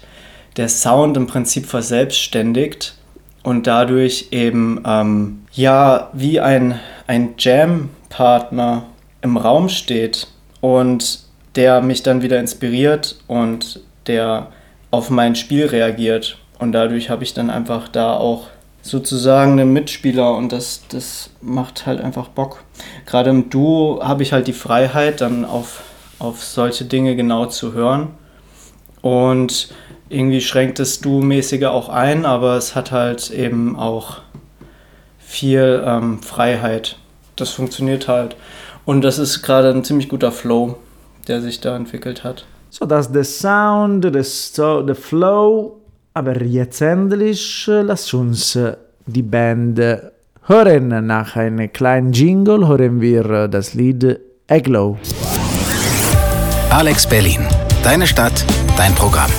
der 0.57 0.69
Sound 0.69 1.17
im 1.17 1.27
Prinzip 1.27 1.65
verselbstständigt 1.65 2.95
und 3.43 3.67
dadurch 3.67 4.29
eben 4.31 4.81
ähm, 4.85 5.43
ja 5.51 6.09
wie 6.13 6.39
ein, 6.39 6.79
ein 7.07 7.35
Jam-Partner 7.37 8.83
im 9.21 9.37
Raum 9.37 9.69
steht 9.69 10.27
und 10.61 11.19
der 11.55 11.81
mich 11.81 12.03
dann 12.03 12.21
wieder 12.21 12.39
inspiriert 12.39 13.17
und 13.27 13.81
der 14.07 14.47
auf 14.91 15.09
mein 15.09 15.35
Spiel 15.35 15.65
reagiert. 15.65 16.37
Und 16.59 16.71
dadurch 16.71 17.09
habe 17.09 17.23
ich 17.23 17.33
dann 17.33 17.49
einfach 17.49 17.87
da 17.87 18.13
auch 18.13 18.47
sozusagen 18.81 19.53
einen 19.53 19.73
Mitspieler 19.73 20.35
und 20.35 20.51
das, 20.51 20.81
das 20.89 21.31
macht 21.41 21.85
halt 21.85 21.99
einfach 21.99 22.29
Bock. 22.29 22.63
Gerade 23.05 23.31
im 23.31 23.49
Duo 23.49 24.01
habe 24.03 24.23
ich 24.23 24.31
halt 24.31 24.47
die 24.47 24.53
Freiheit, 24.53 25.21
dann 25.21 25.43
auf 25.43 25.81
auf 26.19 26.43
solche 26.43 26.85
Dinge 26.85 27.15
genau 27.15 27.45
zu 27.45 27.73
hören. 27.73 28.09
Und 29.01 29.69
irgendwie 30.09 30.41
schränkt 30.41 30.79
es 30.79 30.99
Du-mäßiger 31.01 31.71
auch 31.71 31.89
ein, 31.89 32.25
aber 32.25 32.55
es 32.57 32.75
hat 32.75 32.91
halt 32.91 33.31
eben 33.31 33.75
auch 33.75 34.19
viel 35.19 35.83
ähm, 35.85 36.21
Freiheit. 36.21 36.97
Das 37.35 37.51
funktioniert 37.51 38.07
halt. 38.07 38.35
Und 38.85 39.01
das 39.01 39.19
ist 39.19 39.41
gerade 39.41 39.69
ein 39.69 39.83
ziemlich 39.83 40.09
guter 40.09 40.31
Flow, 40.31 40.77
der 41.27 41.41
sich 41.41 41.59
da 41.59 41.75
entwickelt 41.75 42.23
hat. 42.23 42.45
So, 42.69 42.85
das 42.85 43.09
the 43.13 43.23
sound, 43.23 44.05
the 44.13 44.93
flow. 44.93 45.81
Aber 46.13 46.41
jetzt 46.43 46.81
endlich 46.81 47.65
lass 47.67 48.13
uns 48.13 48.57
die 49.05 49.21
Band 49.21 49.79
hören. 50.43 51.05
Nach 51.05 51.35
einem 51.35 51.71
kleinen 51.73 52.13
Jingle 52.13 52.67
hören 52.67 53.01
wir 53.01 53.47
das 53.47 53.73
Lied 53.73 54.19
Aglow. 54.47 54.97
Alex 56.69 57.05
Berlin. 57.07 57.47
Deine 57.83 58.07
Stadt, 58.07 58.45
dein 58.77 58.93
Programm. 58.95 59.31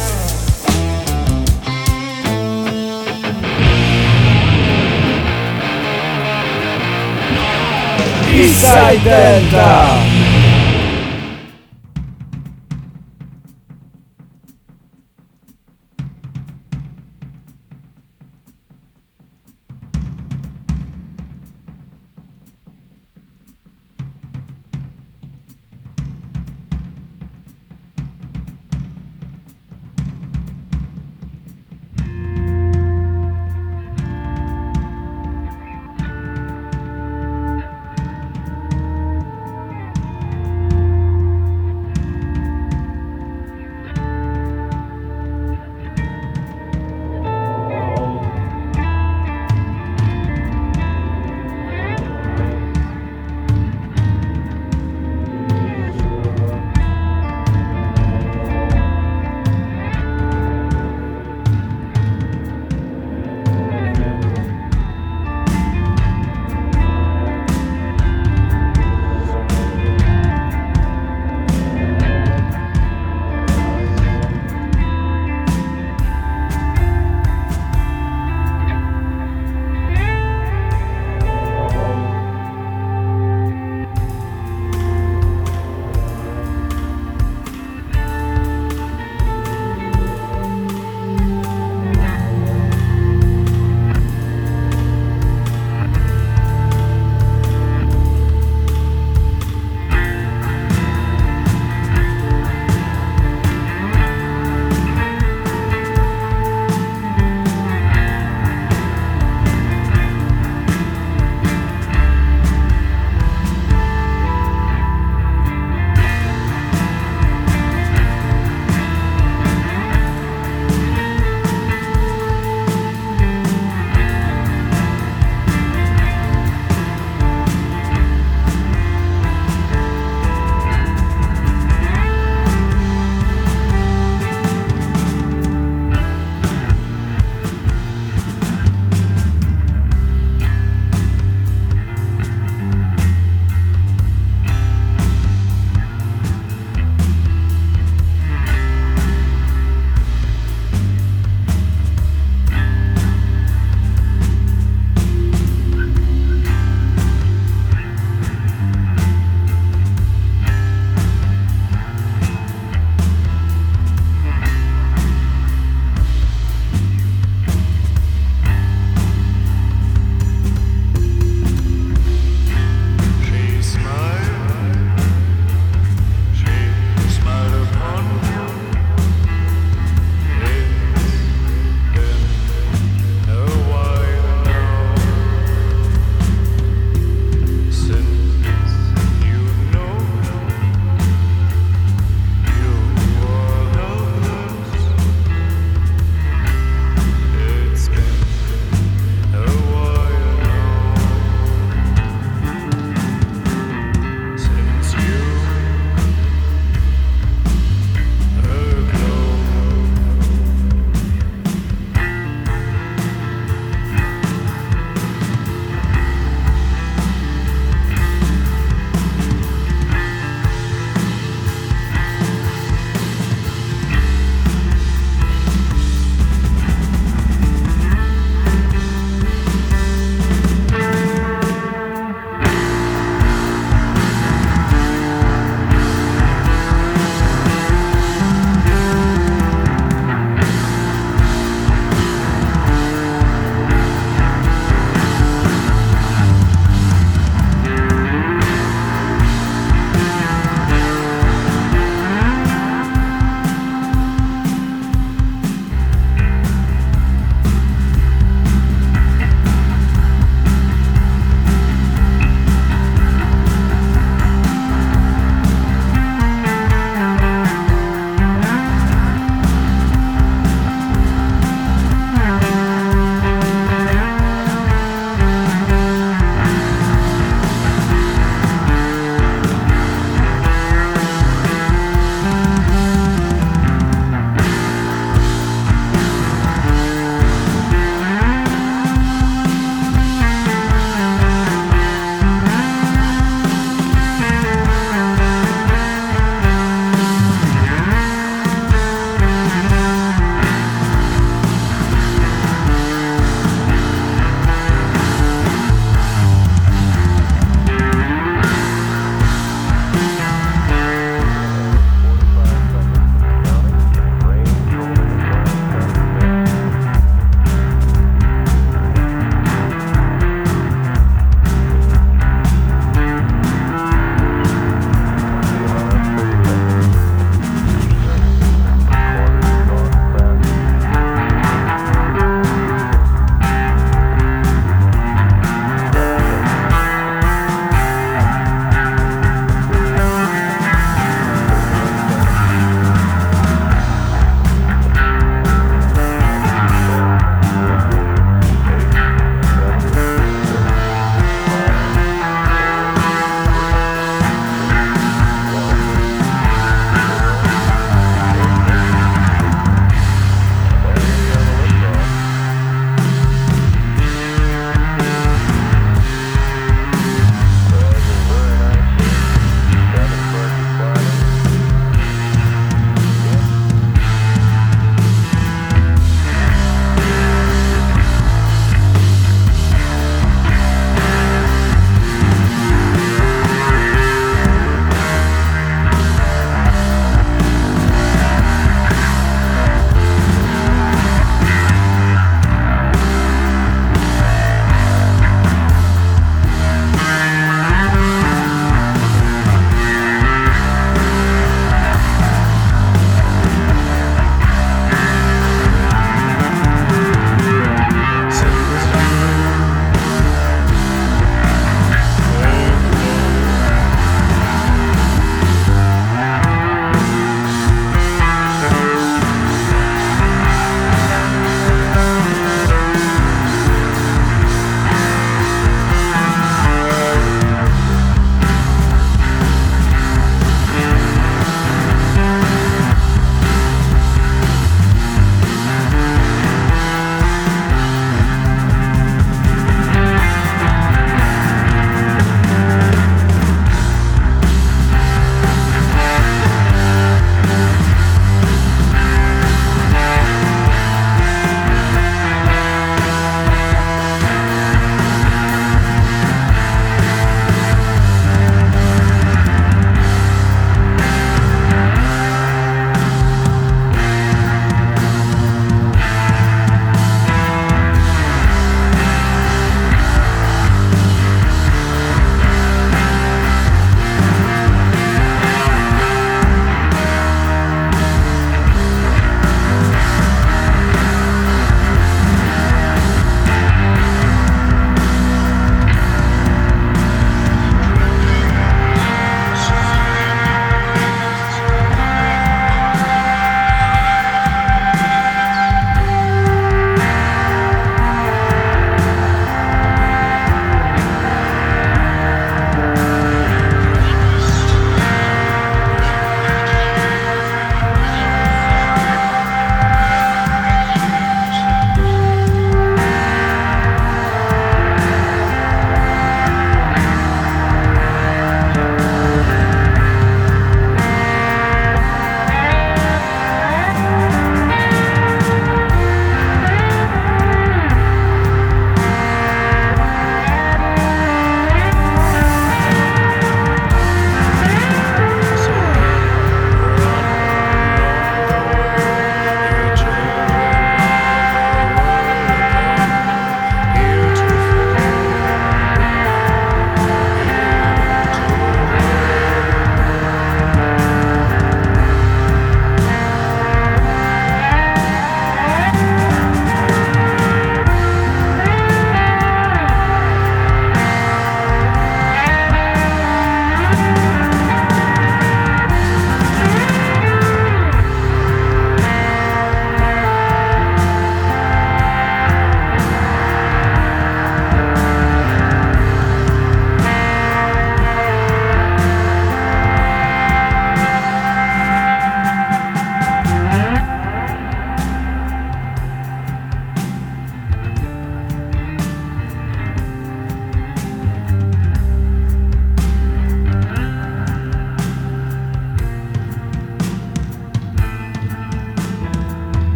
Eastside 8.32 9.00
Delta. 9.04 10.15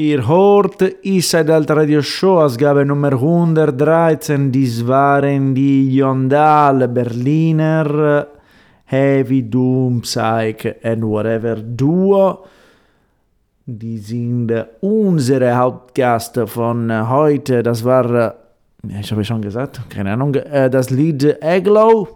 Ihr 0.00 0.26
hört 0.26 0.80
Inside 1.02 1.44
Delta 1.44 1.74
Radio 1.74 2.00
Show, 2.00 2.40
Ausgabe 2.40 2.86
Nummer 2.86 3.12
113. 3.12 4.50
Dies 4.50 4.86
waren 4.86 5.54
die 5.54 5.94
Yondal 5.94 6.88
Berliner 6.88 8.26
Heavy 8.86 9.42
Doom 9.42 10.00
Psych 10.00 10.76
and 10.82 11.02
Whatever 11.02 11.56
Duo. 11.56 12.46
Die 13.66 13.98
sind 13.98 14.50
unsere 14.80 15.54
Hauptgäste 15.54 16.46
von 16.46 17.10
heute. 17.10 17.62
Das 17.62 17.84
war, 17.84 18.36
ich 18.98 19.12
habe 19.12 19.22
schon 19.22 19.42
gesagt, 19.42 19.82
keine 19.90 20.14
Ahnung, 20.14 20.32
das 20.32 20.88
Lied 20.88 21.44
Aglow. 21.44 22.08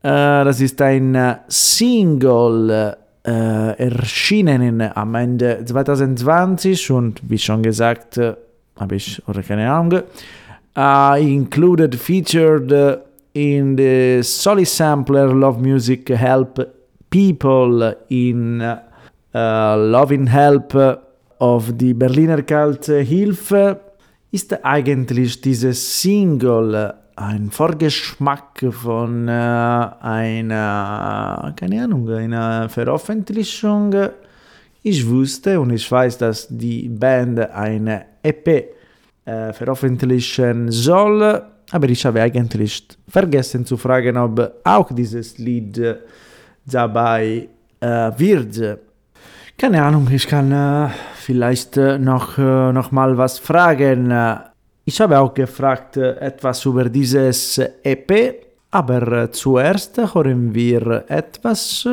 Das 0.00 0.58
ist 0.58 0.80
ein 0.80 1.36
Single 1.48 2.70
äh, 2.70 3.07
erschienen 3.28 4.80
am 4.80 5.14
Ende 5.14 5.64
2020 5.64 6.90
und 6.90 7.20
wie 7.28 7.38
schon 7.38 7.62
gesagt, 7.62 8.16
äh, 8.16 8.34
habe 8.76 8.96
ich, 8.96 9.22
oder 9.28 9.42
keine 9.42 9.70
Ahnung, 9.70 10.02
uh, 10.76 11.14
included, 11.18 11.94
featured 11.94 13.02
in 13.32 13.76
the 13.76 14.20
Solid 14.22 14.68
Sampler 14.68 15.32
Love 15.32 15.60
Music 15.60 16.08
Help 16.10 16.66
People 17.10 17.96
in 18.08 18.60
uh, 18.60 19.76
Loving 19.76 20.26
Help 20.26 20.74
of 21.38 21.72
die 21.76 21.94
Berliner 21.94 22.42
Kalte 22.42 23.00
Hilfe. 23.00 23.80
Ist 24.30 24.64
eigentlich 24.64 25.40
dieses 25.40 26.02
Single 26.02 26.94
ein 27.18 27.50
Vorgeschmack 27.50 28.64
von 28.70 29.26
äh, 29.26 29.32
einer, 29.32 31.52
keine 31.56 31.82
Ahnung, 31.82 32.08
einer 32.10 32.68
Veröffentlichung. 32.68 33.92
Ich 34.82 35.08
wusste 35.08 35.60
und 35.60 35.70
ich 35.70 35.90
weiß, 35.90 36.18
dass 36.18 36.46
die 36.48 36.88
Band 36.88 37.40
eine 37.50 38.04
EP 38.22 38.72
äh, 39.24 39.52
veröffentlichen 39.52 40.70
soll, 40.70 41.42
aber 41.72 41.88
ich 41.88 42.06
habe 42.06 42.22
eigentlich 42.22 42.86
vergessen 43.08 43.66
zu 43.66 43.76
fragen, 43.76 44.16
ob 44.16 44.60
auch 44.62 44.92
dieses 44.92 45.38
Lied 45.38 45.82
dabei 46.64 47.48
äh, 47.80 48.12
wird. 48.16 48.78
Keine 49.56 49.82
Ahnung, 49.82 50.08
ich 50.12 50.28
kann 50.28 50.52
äh, 50.52 50.88
vielleicht 51.16 51.76
noch, 51.76 52.38
äh, 52.38 52.72
noch 52.72 52.92
mal 52.92 53.18
was 53.18 53.40
fragen. 53.40 54.12
Ich 54.88 55.02
habe 55.02 55.18
auch 55.18 55.34
gefragt 55.34 55.98
etwas 55.98 56.64
über 56.64 56.88
dieses 56.88 57.58
EP, 57.58 58.36
aber 58.70 59.30
zuerst 59.30 59.98
hören 59.98 60.54
wir 60.54 61.04
etwas 61.08 61.86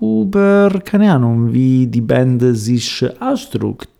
über, 0.00 0.70
keine 0.82 1.12
Ahnung, 1.12 1.52
wie 1.52 1.86
die 1.86 2.00
Band 2.00 2.40
sich 2.56 3.04
ausdrückt. 3.20 3.90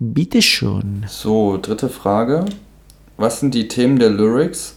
Bitte 0.00 0.42
schon. 0.42 1.04
So, 1.06 1.60
dritte 1.62 1.88
Frage. 1.88 2.44
Was 3.18 3.38
sind 3.38 3.54
die 3.54 3.68
Themen 3.68 4.00
der 4.00 4.10
Lyrics 4.10 4.74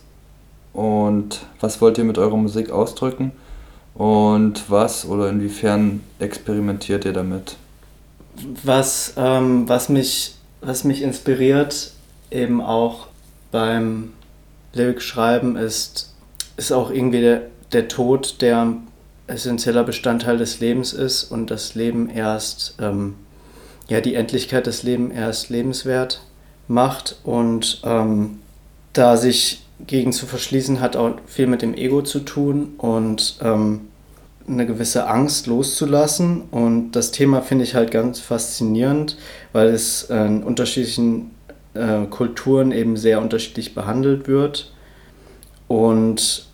und 0.74 1.40
was 1.62 1.82
wollt 1.82 1.98
ihr 1.98 2.04
mit 2.04 2.20
eurer 2.20 2.38
Musik 2.38 2.70
ausdrücken 2.70 3.32
und 3.96 4.70
was 4.70 5.04
oder 5.04 5.32
inwiefern 5.32 6.02
experimentiert 6.20 7.06
ihr 7.06 7.14
damit? 7.14 7.56
Was, 8.64 9.16
ähm, 9.18 9.68
was, 9.68 9.90
mich, 9.90 10.36
was 10.62 10.84
mich 10.84 11.02
inspiriert, 11.02 11.94
eben 12.32 12.62
auch 12.62 13.08
beim 13.52 14.14
Lyric-Schreiben 14.74 15.58
ist, 15.58 16.14
ist 16.58 16.72
auch 16.72 16.90
irgendwie 16.90 17.22
der, 17.22 17.44
der 17.74 17.88
Tod, 17.88 18.42
der 18.42 18.74
essentieller 19.28 19.84
Bestandteil 19.84 20.38
des 20.38 20.60
Lebens 20.60 20.94
ist 20.94 21.26
und 21.26 21.52
das 21.52 21.76
Leben 21.76 22.10
erst, 22.10 22.76
ähm, 22.80 23.16
ja, 23.88 24.02
die 24.02 24.16
Endlichkeit 24.16 24.68
des 24.68 24.84
Lebens 24.84 25.14
erst 25.14 25.50
lebenswert 25.50 26.22
macht 26.68 27.18
und 27.24 27.82
ähm, 27.84 28.40
da 28.94 29.18
sich 29.18 29.64
gegen 29.88 30.14
zu 30.14 30.26
verschließen 30.26 30.80
hat 30.80 30.96
auch 30.96 31.16
viel 31.26 31.48
mit 31.48 31.62
dem 31.62 31.74
Ego 31.74 32.02
zu 32.02 32.20
tun 32.20 32.76
und 32.78 33.38
ähm, 33.42 33.82
eine 34.48 34.66
gewisse 34.66 35.08
Angst 35.08 35.48
loszulassen 35.48 36.44
und 36.52 36.92
das 36.92 37.12
Thema 37.12 37.42
finde 37.42 37.64
ich 37.64 37.76
halt 37.76 37.92
ganz 37.92 38.20
faszinierend, 38.20 39.18
weil 39.54 39.70
es 39.70 40.04
in 40.04 40.44
unterschiedlichen 40.44 41.32
äh, 41.74 42.06
Kulturen 42.06 42.72
eben 42.72 42.98
sehr 42.98 43.22
unterschiedlich 43.22 43.74
behandelt 43.76 44.28
wird. 44.28 44.72
Und 45.68 46.48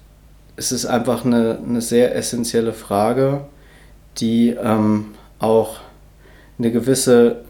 es 0.55 0.71
ist 0.71 0.85
einfach 0.85 1.25
eine, 1.25 1.59
eine 1.65 1.81
sehr 1.81 2.15
essentielle 2.15 2.73
Frage, 2.73 3.45
die 4.17 4.49
ähm, 4.49 5.13
auch 5.39 5.77
eine 6.57 6.71
gewisse 6.71 7.43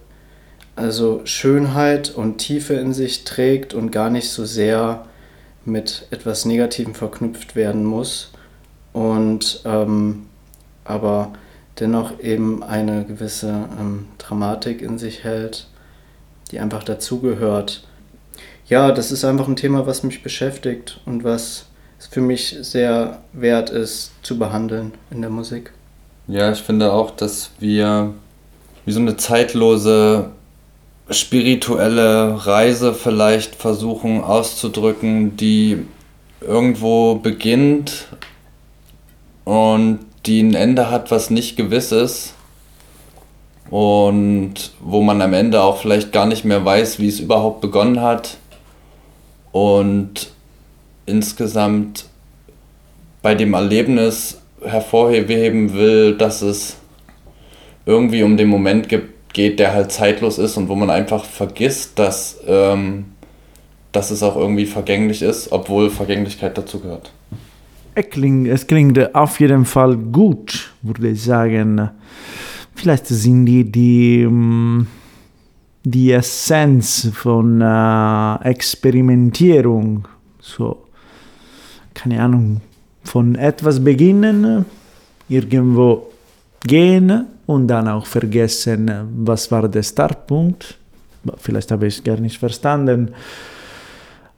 also 0.75 1.21
Schönheit 1.25 2.11
und 2.11 2.37
Tiefe 2.37 2.75
in 2.75 2.93
sich 2.93 3.23
trägt 3.23 3.73
und 3.73 3.91
gar 3.91 4.09
nicht 4.09 4.29
so 4.29 4.45
sehr 4.45 5.05
mit 5.65 6.07
etwas 6.11 6.45
Negativem 6.45 6.93
verknüpft 6.93 7.55
werden 7.55 7.83
muss. 7.83 8.31
Und 8.93 9.61
ähm, 9.65 10.27
aber 10.85 11.33
dennoch 11.79 12.19
eben 12.19 12.63
eine 12.63 13.05
gewisse 13.05 13.67
ähm, 13.79 14.05
Dramatik 14.17 14.81
in 14.81 14.97
sich 14.97 15.23
hält 15.23 15.67
die 16.47 16.59
einfach 16.59 16.83
dazugehört. 16.83 17.83
Ja, 18.67 18.91
das 18.91 19.11
ist 19.11 19.23
einfach 19.23 19.47
ein 19.47 19.55
Thema, 19.55 19.87
was 19.87 20.03
mich 20.03 20.23
beschäftigt 20.23 20.99
und 21.05 21.23
was 21.23 21.65
für 22.11 22.21
mich 22.21 22.55
sehr 22.61 23.19
wert 23.33 23.69
ist 23.69 24.11
zu 24.23 24.37
behandeln 24.37 24.93
in 25.09 25.21
der 25.21 25.29
Musik. 25.29 25.71
Ja, 26.27 26.51
ich 26.51 26.59
finde 26.59 26.91
auch, 26.91 27.11
dass 27.11 27.51
wir 27.59 28.13
wie 28.85 28.91
so 28.91 28.99
eine 28.99 29.17
zeitlose 29.17 30.31
spirituelle 31.09 32.45
Reise 32.45 32.93
vielleicht 32.93 33.55
versuchen 33.55 34.21
auszudrücken, 34.21 35.37
die 35.37 35.85
irgendwo 36.41 37.15
beginnt 37.15 38.07
und 39.45 39.99
die 40.25 40.41
ein 40.41 40.53
Ende 40.53 40.91
hat, 40.91 41.09
was 41.09 41.29
nicht 41.29 41.55
gewiss 41.55 41.93
ist 41.93 42.33
und 43.69 44.71
wo 44.79 45.01
man 45.01 45.21
am 45.21 45.33
Ende 45.33 45.61
auch 45.61 45.77
vielleicht 45.77 46.11
gar 46.11 46.25
nicht 46.25 46.45
mehr 46.45 46.63
weiß, 46.63 46.99
wie 46.99 47.07
es 47.07 47.19
überhaupt 47.19 47.61
begonnen 47.61 48.01
hat 48.01 48.37
und 49.51 50.31
insgesamt 51.05 52.05
bei 53.21 53.35
dem 53.35 53.53
Erlebnis 53.53 54.41
hervorheben 54.63 55.73
will, 55.73 56.15
dass 56.15 56.41
es 56.41 56.77
irgendwie 57.85 58.23
um 58.23 58.37
den 58.37 58.47
Moment 58.47 58.87
geht, 59.33 59.59
der 59.59 59.73
halt 59.73 59.91
zeitlos 59.91 60.37
ist 60.37 60.57
und 60.57 60.69
wo 60.69 60.75
man 60.75 60.89
einfach 60.89 61.23
vergisst, 61.23 61.97
dass, 61.99 62.39
ähm, 62.47 63.05
dass 63.91 64.11
es 64.11 64.23
auch 64.23 64.35
irgendwie 64.35 64.65
vergänglich 64.65 65.21
ist, 65.21 65.51
obwohl 65.51 65.89
Vergänglichkeit 65.89 66.57
dazu 66.57 66.79
gehört. 66.79 67.11
Es 67.95 68.09
klingt, 68.09 68.47
es 68.47 68.67
klingt 68.67 69.15
auf 69.15 69.39
jeden 69.39 69.65
Fall 69.65 69.95
gut, 69.95 70.71
würde 70.81 71.09
ich 71.09 71.23
sagen. 71.23 71.89
Vielleicht 72.77 73.07
sind 73.07 73.47
die 73.47 73.63
die, 73.63 74.23
mm, 74.23 74.85
die 75.83 76.11
Essenz 76.11 77.09
von 77.11 77.59
äh, 77.59 78.35
Experimentierung. 78.43 80.07
So, 80.39 80.85
keine 81.95 82.21
Ahnung, 82.21 82.61
von 83.03 83.33
etwas 83.33 83.83
beginnen, 83.83 84.63
irgendwo 85.27 86.11
gehen 86.61 87.25
und 87.47 87.67
dann 87.67 87.87
auch 87.87 88.05
vergessen, 88.05 88.91
was 89.25 89.51
war 89.51 89.67
der 89.67 89.81
Startpunkt. 89.81 90.77
Vielleicht 91.37 91.71
habe 91.71 91.87
ich 91.87 91.97
es 91.97 92.03
gar 92.03 92.17
nicht 92.17 92.37
verstanden. 92.37 93.09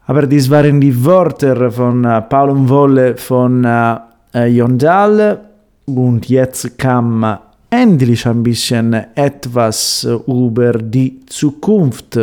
Aber 0.08 0.26
dies 0.26 0.50
waren 0.50 0.80
die 0.80 1.04
Worte 1.04 1.70
von 1.70 2.06
äh, 2.06 2.22
Paul 2.22 2.52
und 2.52 2.70
Wolle 2.70 3.18
von 3.18 3.66
äh, 3.66 4.46
Jondal. 4.46 5.42
Und 5.86 6.30
jetzt 6.30 6.78
kam 6.78 7.40
endlich 7.70 8.26
ein 8.26 8.44
bisschen 8.44 8.94
etwas 9.16 10.08
über 10.28 10.74
die 10.74 11.26
Zukunft. 11.26 12.18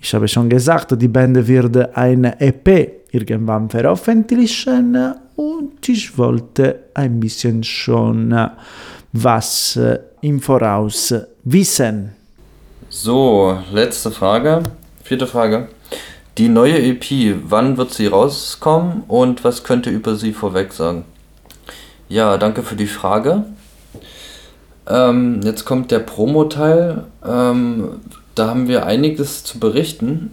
Ich 0.00 0.14
habe 0.14 0.28
schon 0.28 0.48
gesagt, 0.48 1.00
die 1.00 1.08
Band 1.08 1.46
wird 1.46 1.96
eine 1.96 2.40
EP 2.40 3.06
irgendwann 3.10 3.70
veröffentlichen 3.70 5.14
und 5.36 5.88
ich 5.88 6.16
wollte 6.18 6.80
ein 6.94 7.20
bisschen 7.20 7.62
schon 7.62 8.50
was 9.12 9.78
im 10.20 10.40
Voraus 10.40 11.14
wissen. 11.44 12.12
So, 12.88 13.58
letzte 13.72 14.10
Frage. 14.10 14.62
Vierte 15.02 15.26
Frage. 15.26 15.68
Die 16.38 16.48
neue 16.48 16.78
EP, 16.78 17.36
wann 17.48 17.76
wird 17.78 17.94
sie 17.94 18.08
rauskommen 18.08 19.04
und 19.08 19.42
was 19.42 19.64
könnt 19.64 19.86
ihr 19.86 19.92
über 19.92 20.16
sie 20.16 20.32
vorweg 20.32 20.72
sagen? 20.72 21.04
Ja, 22.08 22.36
danke 22.36 22.62
für 22.62 22.76
die 22.76 22.86
Frage. 22.86 23.44
Ähm, 24.88 25.40
jetzt 25.42 25.64
kommt 25.64 25.90
der 25.90 25.98
Promo-Teil. 26.00 27.04
Ähm, 27.24 28.00
da 28.34 28.48
haben 28.48 28.68
wir 28.68 28.86
einiges 28.86 29.44
zu 29.44 29.58
berichten. 29.58 30.30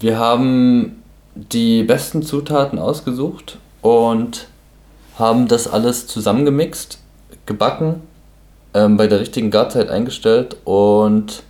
Wir 0.00 0.18
haben 0.18 1.02
die 1.34 1.82
besten 1.82 2.22
Zutaten 2.22 2.78
ausgesucht 2.78 3.58
und 3.80 4.48
haben 5.18 5.48
das 5.48 5.68
alles 5.68 6.06
zusammengemixt, 6.06 6.98
gebacken, 7.46 8.02
ähm, 8.74 8.96
bei 8.96 9.06
der 9.06 9.20
richtigen 9.20 9.50
Garzeit 9.50 9.88
eingestellt 9.88 10.56
und 10.64 11.42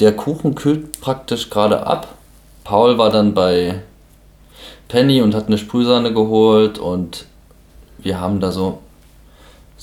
der 0.00 0.14
Kuchen 0.16 0.54
kühlt 0.54 1.00
praktisch 1.00 1.50
gerade 1.50 1.86
ab. 1.86 2.14
Paul 2.64 2.98
war 2.98 3.10
dann 3.10 3.34
bei 3.34 3.82
Penny 4.88 5.22
und 5.22 5.34
hat 5.34 5.46
eine 5.46 5.58
Sprühsahne 5.58 6.12
geholt 6.12 6.78
und 6.78 7.26
wir 7.98 8.20
haben 8.20 8.40
da 8.40 8.50
so, 8.52 8.78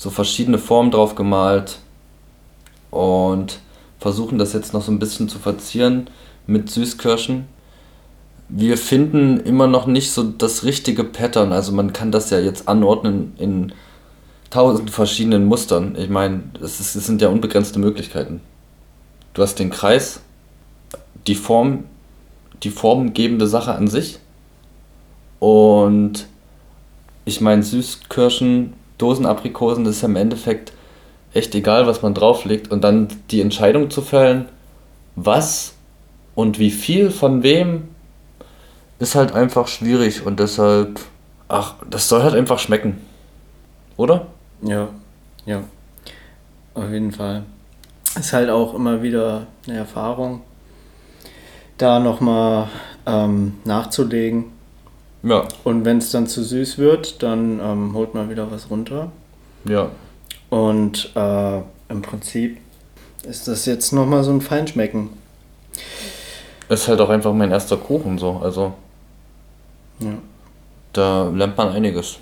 so 0.00 0.08
verschiedene 0.08 0.56
Formen 0.56 0.90
drauf 0.90 1.14
gemalt 1.14 1.78
und 2.90 3.60
versuchen 3.98 4.38
das 4.38 4.54
jetzt 4.54 4.72
noch 4.72 4.80
so 4.80 4.90
ein 4.90 4.98
bisschen 4.98 5.28
zu 5.28 5.38
verzieren 5.38 6.08
mit 6.46 6.70
Süßkirschen. 6.70 7.44
Wir 8.48 8.78
finden 8.78 9.40
immer 9.40 9.66
noch 9.66 9.86
nicht 9.86 10.10
so 10.12 10.22
das 10.22 10.64
richtige 10.64 11.04
Pattern, 11.04 11.52
also 11.52 11.72
man 11.72 11.92
kann 11.92 12.12
das 12.12 12.30
ja 12.30 12.38
jetzt 12.38 12.66
anordnen 12.66 13.34
in 13.36 13.74
tausend 14.48 14.90
verschiedenen 14.90 15.44
Mustern. 15.44 15.94
Ich 15.98 16.08
meine, 16.08 16.44
es, 16.62 16.78
sind 16.94 17.20
ja 17.20 17.28
unbegrenzte 17.28 17.78
Möglichkeiten. 17.78 18.40
Du 19.34 19.42
hast 19.42 19.58
den 19.58 19.68
Kreis, 19.68 20.20
die 21.26 21.34
Form, 21.34 21.84
die 22.62 22.70
formgebende 22.70 23.46
Sache 23.46 23.74
an 23.74 23.86
sich 23.86 24.18
und 25.40 26.26
ich 27.26 27.42
meine, 27.42 27.62
Süßkirschen, 27.62 28.79
Dosenaprikosen, 29.00 29.84
das 29.84 29.96
ist 29.96 30.02
ja 30.02 30.08
im 30.08 30.16
Endeffekt 30.16 30.72
echt 31.32 31.54
egal, 31.54 31.86
was 31.86 32.02
man 32.02 32.14
drauflegt. 32.14 32.70
Und 32.70 32.82
dann 32.82 33.08
die 33.30 33.40
Entscheidung 33.40 33.90
zu 33.90 34.02
fällen, 34.02 34.48
was 35.16 35.74
und 36.34 36.58
wie 36.58 36.70
viel 36.70 37.10
von 37.10 37.42
wem, 37.42 37.88
ist 38.98 39.14
halt 39.14 39.32
einfach 39.32 39.66
schwierig. 39.66 40.24
Und 40.26 40.40
deshalb, 40.40 41.00
ach, 41.48 41.74
das 41.88 42.08
soll 42.08 42.22
halt 42.22 42.34
einfach 42.34 42.58
schmecken. 42.58 43.00
Oder? 43.96 44.26
Ja, 44.62 44.88
ja. 45.46 45.62
Auf 46.74 46.90
jeden 46.90 47.12
Fall. 47.12 47.44
Ist 48.18 48.32
halt 48.32 48.50
auch 48.50 48.74
immer 48.74 49.02
wieder 49.02 49.46
eine 49.66 49.78
Erfahrung, 49.78 50.42
da 51.78 52.00
nochmal 52.00 52.68
ähm, 53.06 53.58
nachzulegen. 53.64 54.46
Ja, 55.22 55.46
Und 55.64 55.84
wenn 55.84 55.98
es 55.98 56.10
dann 56.10 56.26
zu 56.26 56.42
süß 56.42 56.78
wird, 56.78 57.22
dann 57.22 57.60
ähm, 57.60 57.92
holt 57.94 58.14
man 58.14 58.30
wieder 58.30 58.50
was 58.50 58.70
runter. 58.70 59.12
ja. 59.64 59.90
Und 60.48 61.12
äh, 61.14 61.58
im 61.88 62.02
Prinzip 62.02 62.58
ist 63.22 63.46
das 63.46 63.66
jetzt 63.66 63.92
nochmal 63.92 64.24
so 64.24 64.32
ein 64.32 64.40
Feinschmecken. 64.40 65.10
Ist 66.68 66.88
halt 66.88 67.00
auch 67.00 67.08
einfach 67.08 67.32
mein 67.32 67.52
erster 67.52 67.76
Kuchen 67.76 68.18
so. 68.18 68.40
Also 68.42 68.72
Ja. 70.00 70.14
da 70.92 71.28
lernt 71.28 71.56
man 71.56 71.68
einiges. 71.68 72.18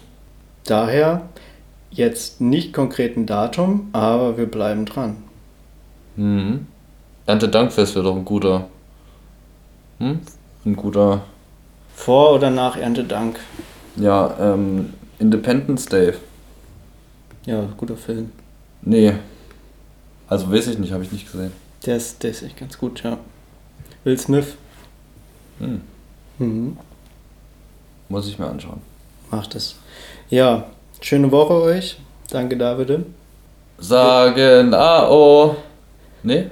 Daher 0.65 1.23
jetzt 1.91 2.43
nicht 2.43 2.75
konkret 2.75 3.17
ein 3.17 3.25
Datum, 3.25 3.89
aber 3.93 4.37
wir 4.37 4.47
bleiben 4.47 4.85
dran. 4.85 5.17
Mhm. 6.17 6.67
Erntedankfest 7.25 7.95
wäre 7.95 8.05
doch 8.05 8.17
ein 8.17 8.27
guter. 8.27 8.67
Hm? 10.01 10.21
Ein 10.67 10.77
guter. 10.77 11.23
Vor 11.99 12.33
oder 12.35 12.49
nach 12.49 12.77
Erntedank? 12.77 13.41
Ja, 13.97 14.35
ähm, 14.41 14.95
Independence 15.19 15.87
Day. 15.87 16.15
Ja, 17.45 17.69
guter 17.77 17.97
Film. 17.97 18.31
Nee. 18.83 19.15
Also 20.29 20.51
weiß 20.51 20.69
ich 20.69 20.79
nicht, 20.79 20.93
habe 20.93 21.03
ich 21.03 21.11
nicht 21.11 21.31
gesehen. 21.31 21.53
Der 21.85 21.97
ist, 21.97 22.23
der 22.23 22.31
ist 22.31 22.43
echt 22.43 22.57
ganz 22.57 22.79
gut, 22.79 23.03
ja. 23.03 23.19
Will 24.05 24.17
Smith. 24.17 24.55
Hm. 25.59 25.81
Mhm. 26.39 26.79
Muss 28.09 28.29
ich 28.29 28.39
mir 28.39 28.47
anschauen. 28.47 28.81
Macht 29.33 29.57
es. 29.57 29.75
Ja, 30.31 30.71
schöne 31.01 31.33
Woche 31.33 31.55
euch. 31.55 31.99
Danke, 32.31 32.57
Davide. 32.57 33.07
Sagen 33.77 34.73
AO. 34.73 35.57
Nee? 36.23 36.49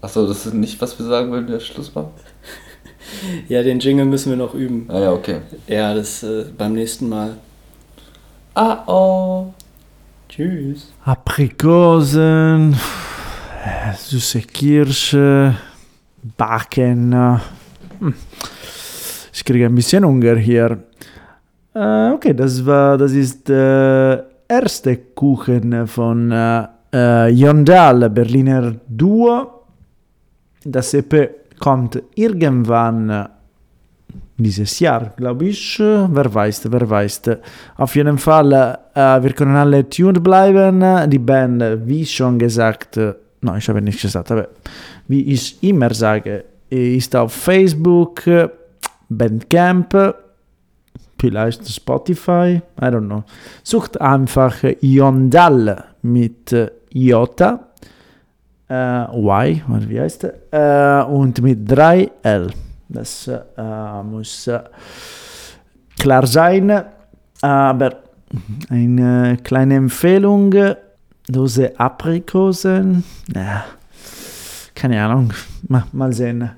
Achso, 0.00 0.26
das 0.26 0.46
ist 0.46 0.54
nicht, 0.54 0.80
was 0.80 0.98
wir 0.98 1.04
sagen, 1.04 1.30
wenn 1.30 1.46
der 1.46 1.60
Schluss 1.60 1.94
war? 1.94 2.10
Ja, 3.48 3.62
den 3.62 3.78
Jingle 3.78 4.04
müssen 4.04 4.30
wir 4.30 4.36
noch 4.36 4.54
üben. 4.54 4.86
Ah 4.88 5.00
ja, 5.00 5.12
okay. 5.12 5.38
Ja, 5.66 5.94
das 5.94 6.22
äh, 6.22 6.46
beim 6.56 6.74
nächsten 6.74 7.08
Mal. 7.08 7.36
AO. 8.54 9.54
Tschüss. 10.28 10.92
Aprikosen, 11.04 12.72
äh, 13.64 13.94
süße 13.96 14.40
Kirsche, 14.40 15.54
Backen. 16.36 17.12
äh, 17.12 17.38
hm. 18.00 18.14
Ich 19.32 19.44
kriege 19.44 19.66
ein 19.66 19.74
bisschen 19.74 20.04
Hunger 20.04 20.36
hier. 20.36 20.78
Äh, 21.74 22.10
okay, 22.10 22.34
das 22.34 22.64
war, 22.64 22.96
das 22.98 23.12
ist 23.12 23.48
der 23.48 24.26
erste 24.48 24.96
Kuchen 24.96 25.86
von 25.86 26.32
äh, 26.32 26.66
äh, 26.92 27.28
Yondal, 27.28 28.08
Berliner 28.10 28.74
Duo. 28.88 29.64
Das 30.64 30.94
EP 30.94 31.45
kommt 31.58 32.02
irgendwann 32.14 33.28
dieses 34.38 34.78
Jahr, 34.80 35.12
glaube 35.16 35.46
ich. 35.46 35.78
Wer 35.78 36.34
weiß, 36.34 36.70
wer 36.70 36.88
weiß. 36.88 37.22
Auf 37.76 37.96
jeden 37.96 38.18
Fall, 38.18 38.52
äh, 38.94 39.22
wir 39.22 39.32
können 39.32 39.56
alle 39.56 39.88
tuned 39.88 40.22
bleiben. 40.22 41.10
Die 41.10 41.18
Band, 41.18 41.62
wie 41.86 42.04
schon 42.04 42.38
gesagt, 42.38 42.96
no, 42.96 43.56
ich 43.56 43.68
habe 43.68 43.80
nicht 43.80 44.00
gesagt, 44.00 44.30
aber 44.30 44.48
wie 45.08 45.32
ich 45.32 45.62
immer 45.62 45.92
sage, 45.94 46.44
ist 46.68 47.14
auf 47.14 47.32
Facebook, 47.32 48.22
Bandcamp, 49.08 50.14
vielleicht 51.18 51.68
Spotify, 51.68 52.60
I 52.80 52.84
don't 52.84 53.06
know. 53.06 53.24
Sucht 53.62 54.00
einfach 54.00 54.56
Yondal 54.80 55.84
mit 56.02 56.54
Jota, 56.92 57.65
äh, 58.68 59.04
Y, 59.12 59.62
wie 59.88 60.00
heißt 60.00 60.24
er, 60.50 61.02
äh, 61.02 61.04
und 61.04 61.40
mit 61.42 61.70
3L. 61.70 62.50
Das 62.88 63.28
äh, 63.28 64.02
muss 64.02 64.50
klar 65.98 66.26
sein. 66.26 66.84
Aber 67.42 67.90
eine 68.70 69.38
kleine 69.42 69.76
Empfehlung: 69.76 70.54
Dose 71.28 71.72
Aprikosen. 71.78 73.04
Ja, 73.34 73.64
keine 74.74 75.02
Ahnung. 75.02 75.32
Mal, 75.68 75.84
mal 75.92 76.12
sehen. 76.12 76.50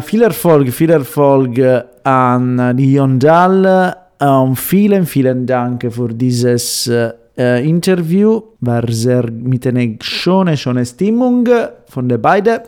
Viel 0.00 0.22
Erfolg, 0.22 0.72
viel 0.72 0.90
Erfolg 0.90 1.56
an 2.02 2.76
die 2.76 2.94
Yondal. 2.94 3.94
Äh, 4.18 4.26
und 4.26 4.56
vielen, 4.56 5.06
vielen 5.06 5.46
Dank 5.46 5.92
für 5.92 6.08
dieses 6.08 6.90
äh, 7.36 7.68
Interview. 7.68 8.42
War 8.60 8.90
sehr 8.90 9.30
mit 9.30 9.66
einer 9.66 9.96
schönen, 10.00 10.56
schönen 10.56 10.86
Stimmung 10.86 11.48
von 11.86 12.08
den 12.08 12.20
beiden. 12.20 12.60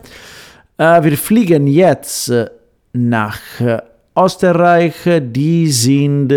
Äh, 0.77 1.03
wir 1.03 1.17
fliegen 1.17 1.67
jetzt 1.67 2.31
nach 2.93 3.39
Österreich. 4.17 4.95
Die 5.33 5.67
sind 5.67 6.33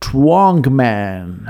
Twongman. 0.00 1.48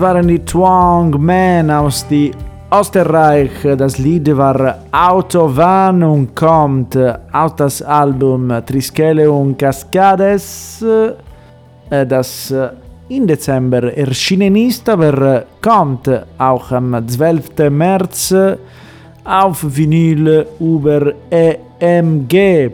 Dies 0.00 0.06
waren 0.06 0.28
die 0.28 0.38
Twang 0.38 1.10
Men 1.20 1.70
aus 1.70 2.06
die 2.08 2.30
Österreich. 2.72 3.50
Das 3.76 3.98
Lied 3.98 4.34
war 4.34 4.78
Autobahn 4.90 6.02
und 6.02 6.34
kommt 6.34 6.96
aus 7.30 7.54
das 7.56 7.82
Album 7.82 8.50
Triskele 8.64 9.30
und 9.30 9.58
Cascades, 9.58 10.82
äh, 11.90 12.06
das 12.06 12.50
äh, 12.50 12.70
im 13.10 13.26
Dezember 13.26 13.94
erschienen 13.94 14.56
ist, 14.56 14.88
aber 14.88 15.44
kommt 15.60 16.08
auch 16.38 16.72
am 16.72 17.06
12. 17.06 17.68
März 17.68 18.34
auf 19.22 19.76
Vinyl 19.76 20.46
über 20.60 21.12
EMG. 21.30 22.70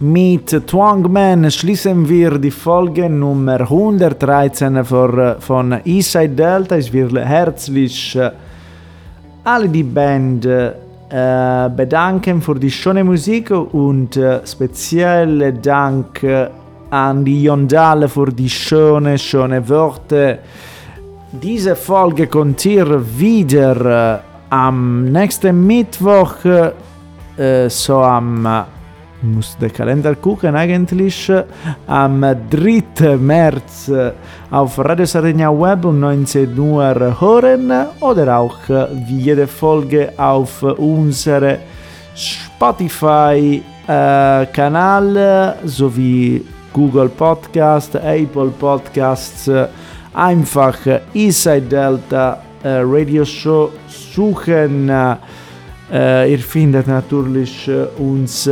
Mit 0.00 0.48
Twangman 0.66 1.48
schließen 1.52 2.08
wir 2.08 2.36
die 2.38 2.50
Folge 2.50 3.08
Nummer 3.08 3.60
113 3.60 4.84
für, 4.84 5.36
von 5.38 5.76
Eastside 5.84 6.34
Delta. 6.34 6.76
Ich 6.76 6.92
will 6.92 7.16
herzlich 7.20 8.16
äh, 8.16 8.32
alle 9.44 9.68
die 9.68 9.84
Band 9.84 10.46
äh, 10.46 10.72
bedanken 11.76 12.42
für 12.42 12.56
die 12.56 12.72
schöne 12.72 13.04
Musik 13.04 13.52
und 13.52 14.16
äh, 14.16 14.44
speziell 14.44 15.52
Dank 15.62 16.26
an 16.90 17.24
die 17.24 17.44
Jondale 17.44 18.08
für 18.08 18.32
die 18.32 18.50
schöne, 18.50 19.16
schöne 19.16 19.68
Worte. 19.68 20.40
Diese 21.30 21.76
Folge 21.76 22.26
kommt 22.26 22.64
ihr 22.66 23.00
wieder 23.16 24.22
am 24.50 25.04
nächsten 25.04 25.64
Mittwoch, 25.64 26.34
so 27.68 27.94
am 27.94 28.64
muss 29.24 29.56
den 29.58 29.72
Kalender 29.72 30.14
gucken 30.14 30.54
eigentlich, 30.54 31.32
am 31.86 32.20
3. 32.50 33.16
März 33.16 33.90
auf 34.50 34.78
Radio 34.78 35.06
Sardegna 35.06 35.50
Web 35.50 35.84
um 35.84 35.98
19 36.00 36.58
Uhr 36.58 37.20
hören 37.20 37.72
oder 38.00 38.38
auch 38.38 38.58
wie 38.68 39.18
jede 39.18 39.46
Folge 39.46 40.12
auf 40.16 40.62
unsere 40.62 41.58
Spotify 42.14 43.62
äh, 43.86 44.46
Kanal 44.46 45.56
sowie 45.64 46.44
Google 46.72 47.08
Podcast, 47.08 47.94
Apple 47.94 48.52
Podcasts, 48.58 49.50
einfach 50.12 50.78
Inside 51.12 51.62
Delta 51.62 52.42
äh, 52.62 52.80
Radio 52.82 53.24
Show 53.24 53.70
suchen. 53.88 54.88
Äh, 55.92 56.30
ihr 56.32 56.38
findet 56.38 56.86
natürlich 56.86 57.70
uns 57.98 58.48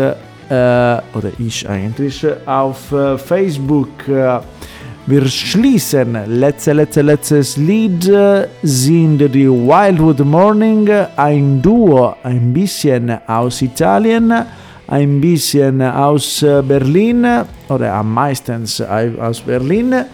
oder 0.52 1.30
ich 1.38 1.66
eigentlich, 1.68 2.26
auf 2.44 2.92
äh, 2.92 3.16
Facebook. 3.16 4.08
Äh, 4.08 4.40
wir 5.06 5.26
schließen 5.26 6.16
letzte, 6.26 6.74
letzte, 6.74 7.02
letztes 7.02 7.56
Lied 7.56 8.04
sind 8.62 9.18
die 9.18 9.48
Wildwood 9.48 10.20
Morning, 10.20 10.88
ein 11.16 11.60
Duo, 11.60 12.14
ein 12.22 12.52
bisschen 12.52 13.18
aus 13.26 13.62
Italien, 13.62 14.32
ein 14.86 15.20
bisschen 15.20 15.82
aus 15.82 16.46
Berlin 16.68 17.26
oder 17.68 17.94
am 17.94 18.14
meisten 18.14 18.64
aus 19.20 19.40
Berlin. 19.40 20.04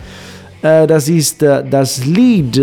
Das 0.62 1.06
ist 1.06 1.42
das 1.42 2.06
Lied 2.06 2.58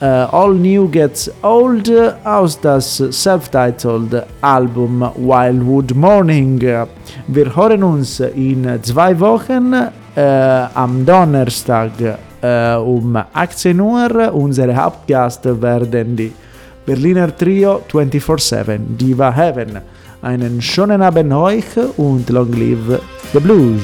Uh, 0.00 0.28
All 0.30 0.54
New 0.54 0.88
Gets 0.88 1.28
Old 1.42 1.90
aus 2.22 2.60
das 2.60 3.02
self-titled 3.10 4.24
Album 4.40 5.00
Wildwood 5.16 5.92
Morning. 5.92 6.60
Wir 7.26 7.56
hören 7.56 7.82
uns 7.82 8.20
in 8.20 8.78
zwei 8.84 9.18
Wochen 9.18 9.74
uh, 9.74 10.20
am 10.74 11.04
Donnerstag 11.04 11.90
uh, 12.00 12.80
um 12.80 13.16
18 13.16 13.80
Uhr. 13.80 14.32
Unsere 14.32 14.76
Hauptgast 14.76 15.44
werden 15.60 16.14
die 16.14 16.32
Berliner 16.86 17.36
Trio 17.36 17.82
24-7 17.90 18.78
Diva 18.96 19.32
Heaven. 19.32 19.80
Einen 20.22 20.62
schönen 20.62 21.02
Abend 21.02 21.32
euch 21.32 21.76
und 21.96 22.30
long 22.30 22.52
live 22.52 23.00
the 23.32 23.40
blues! 23.40 23.82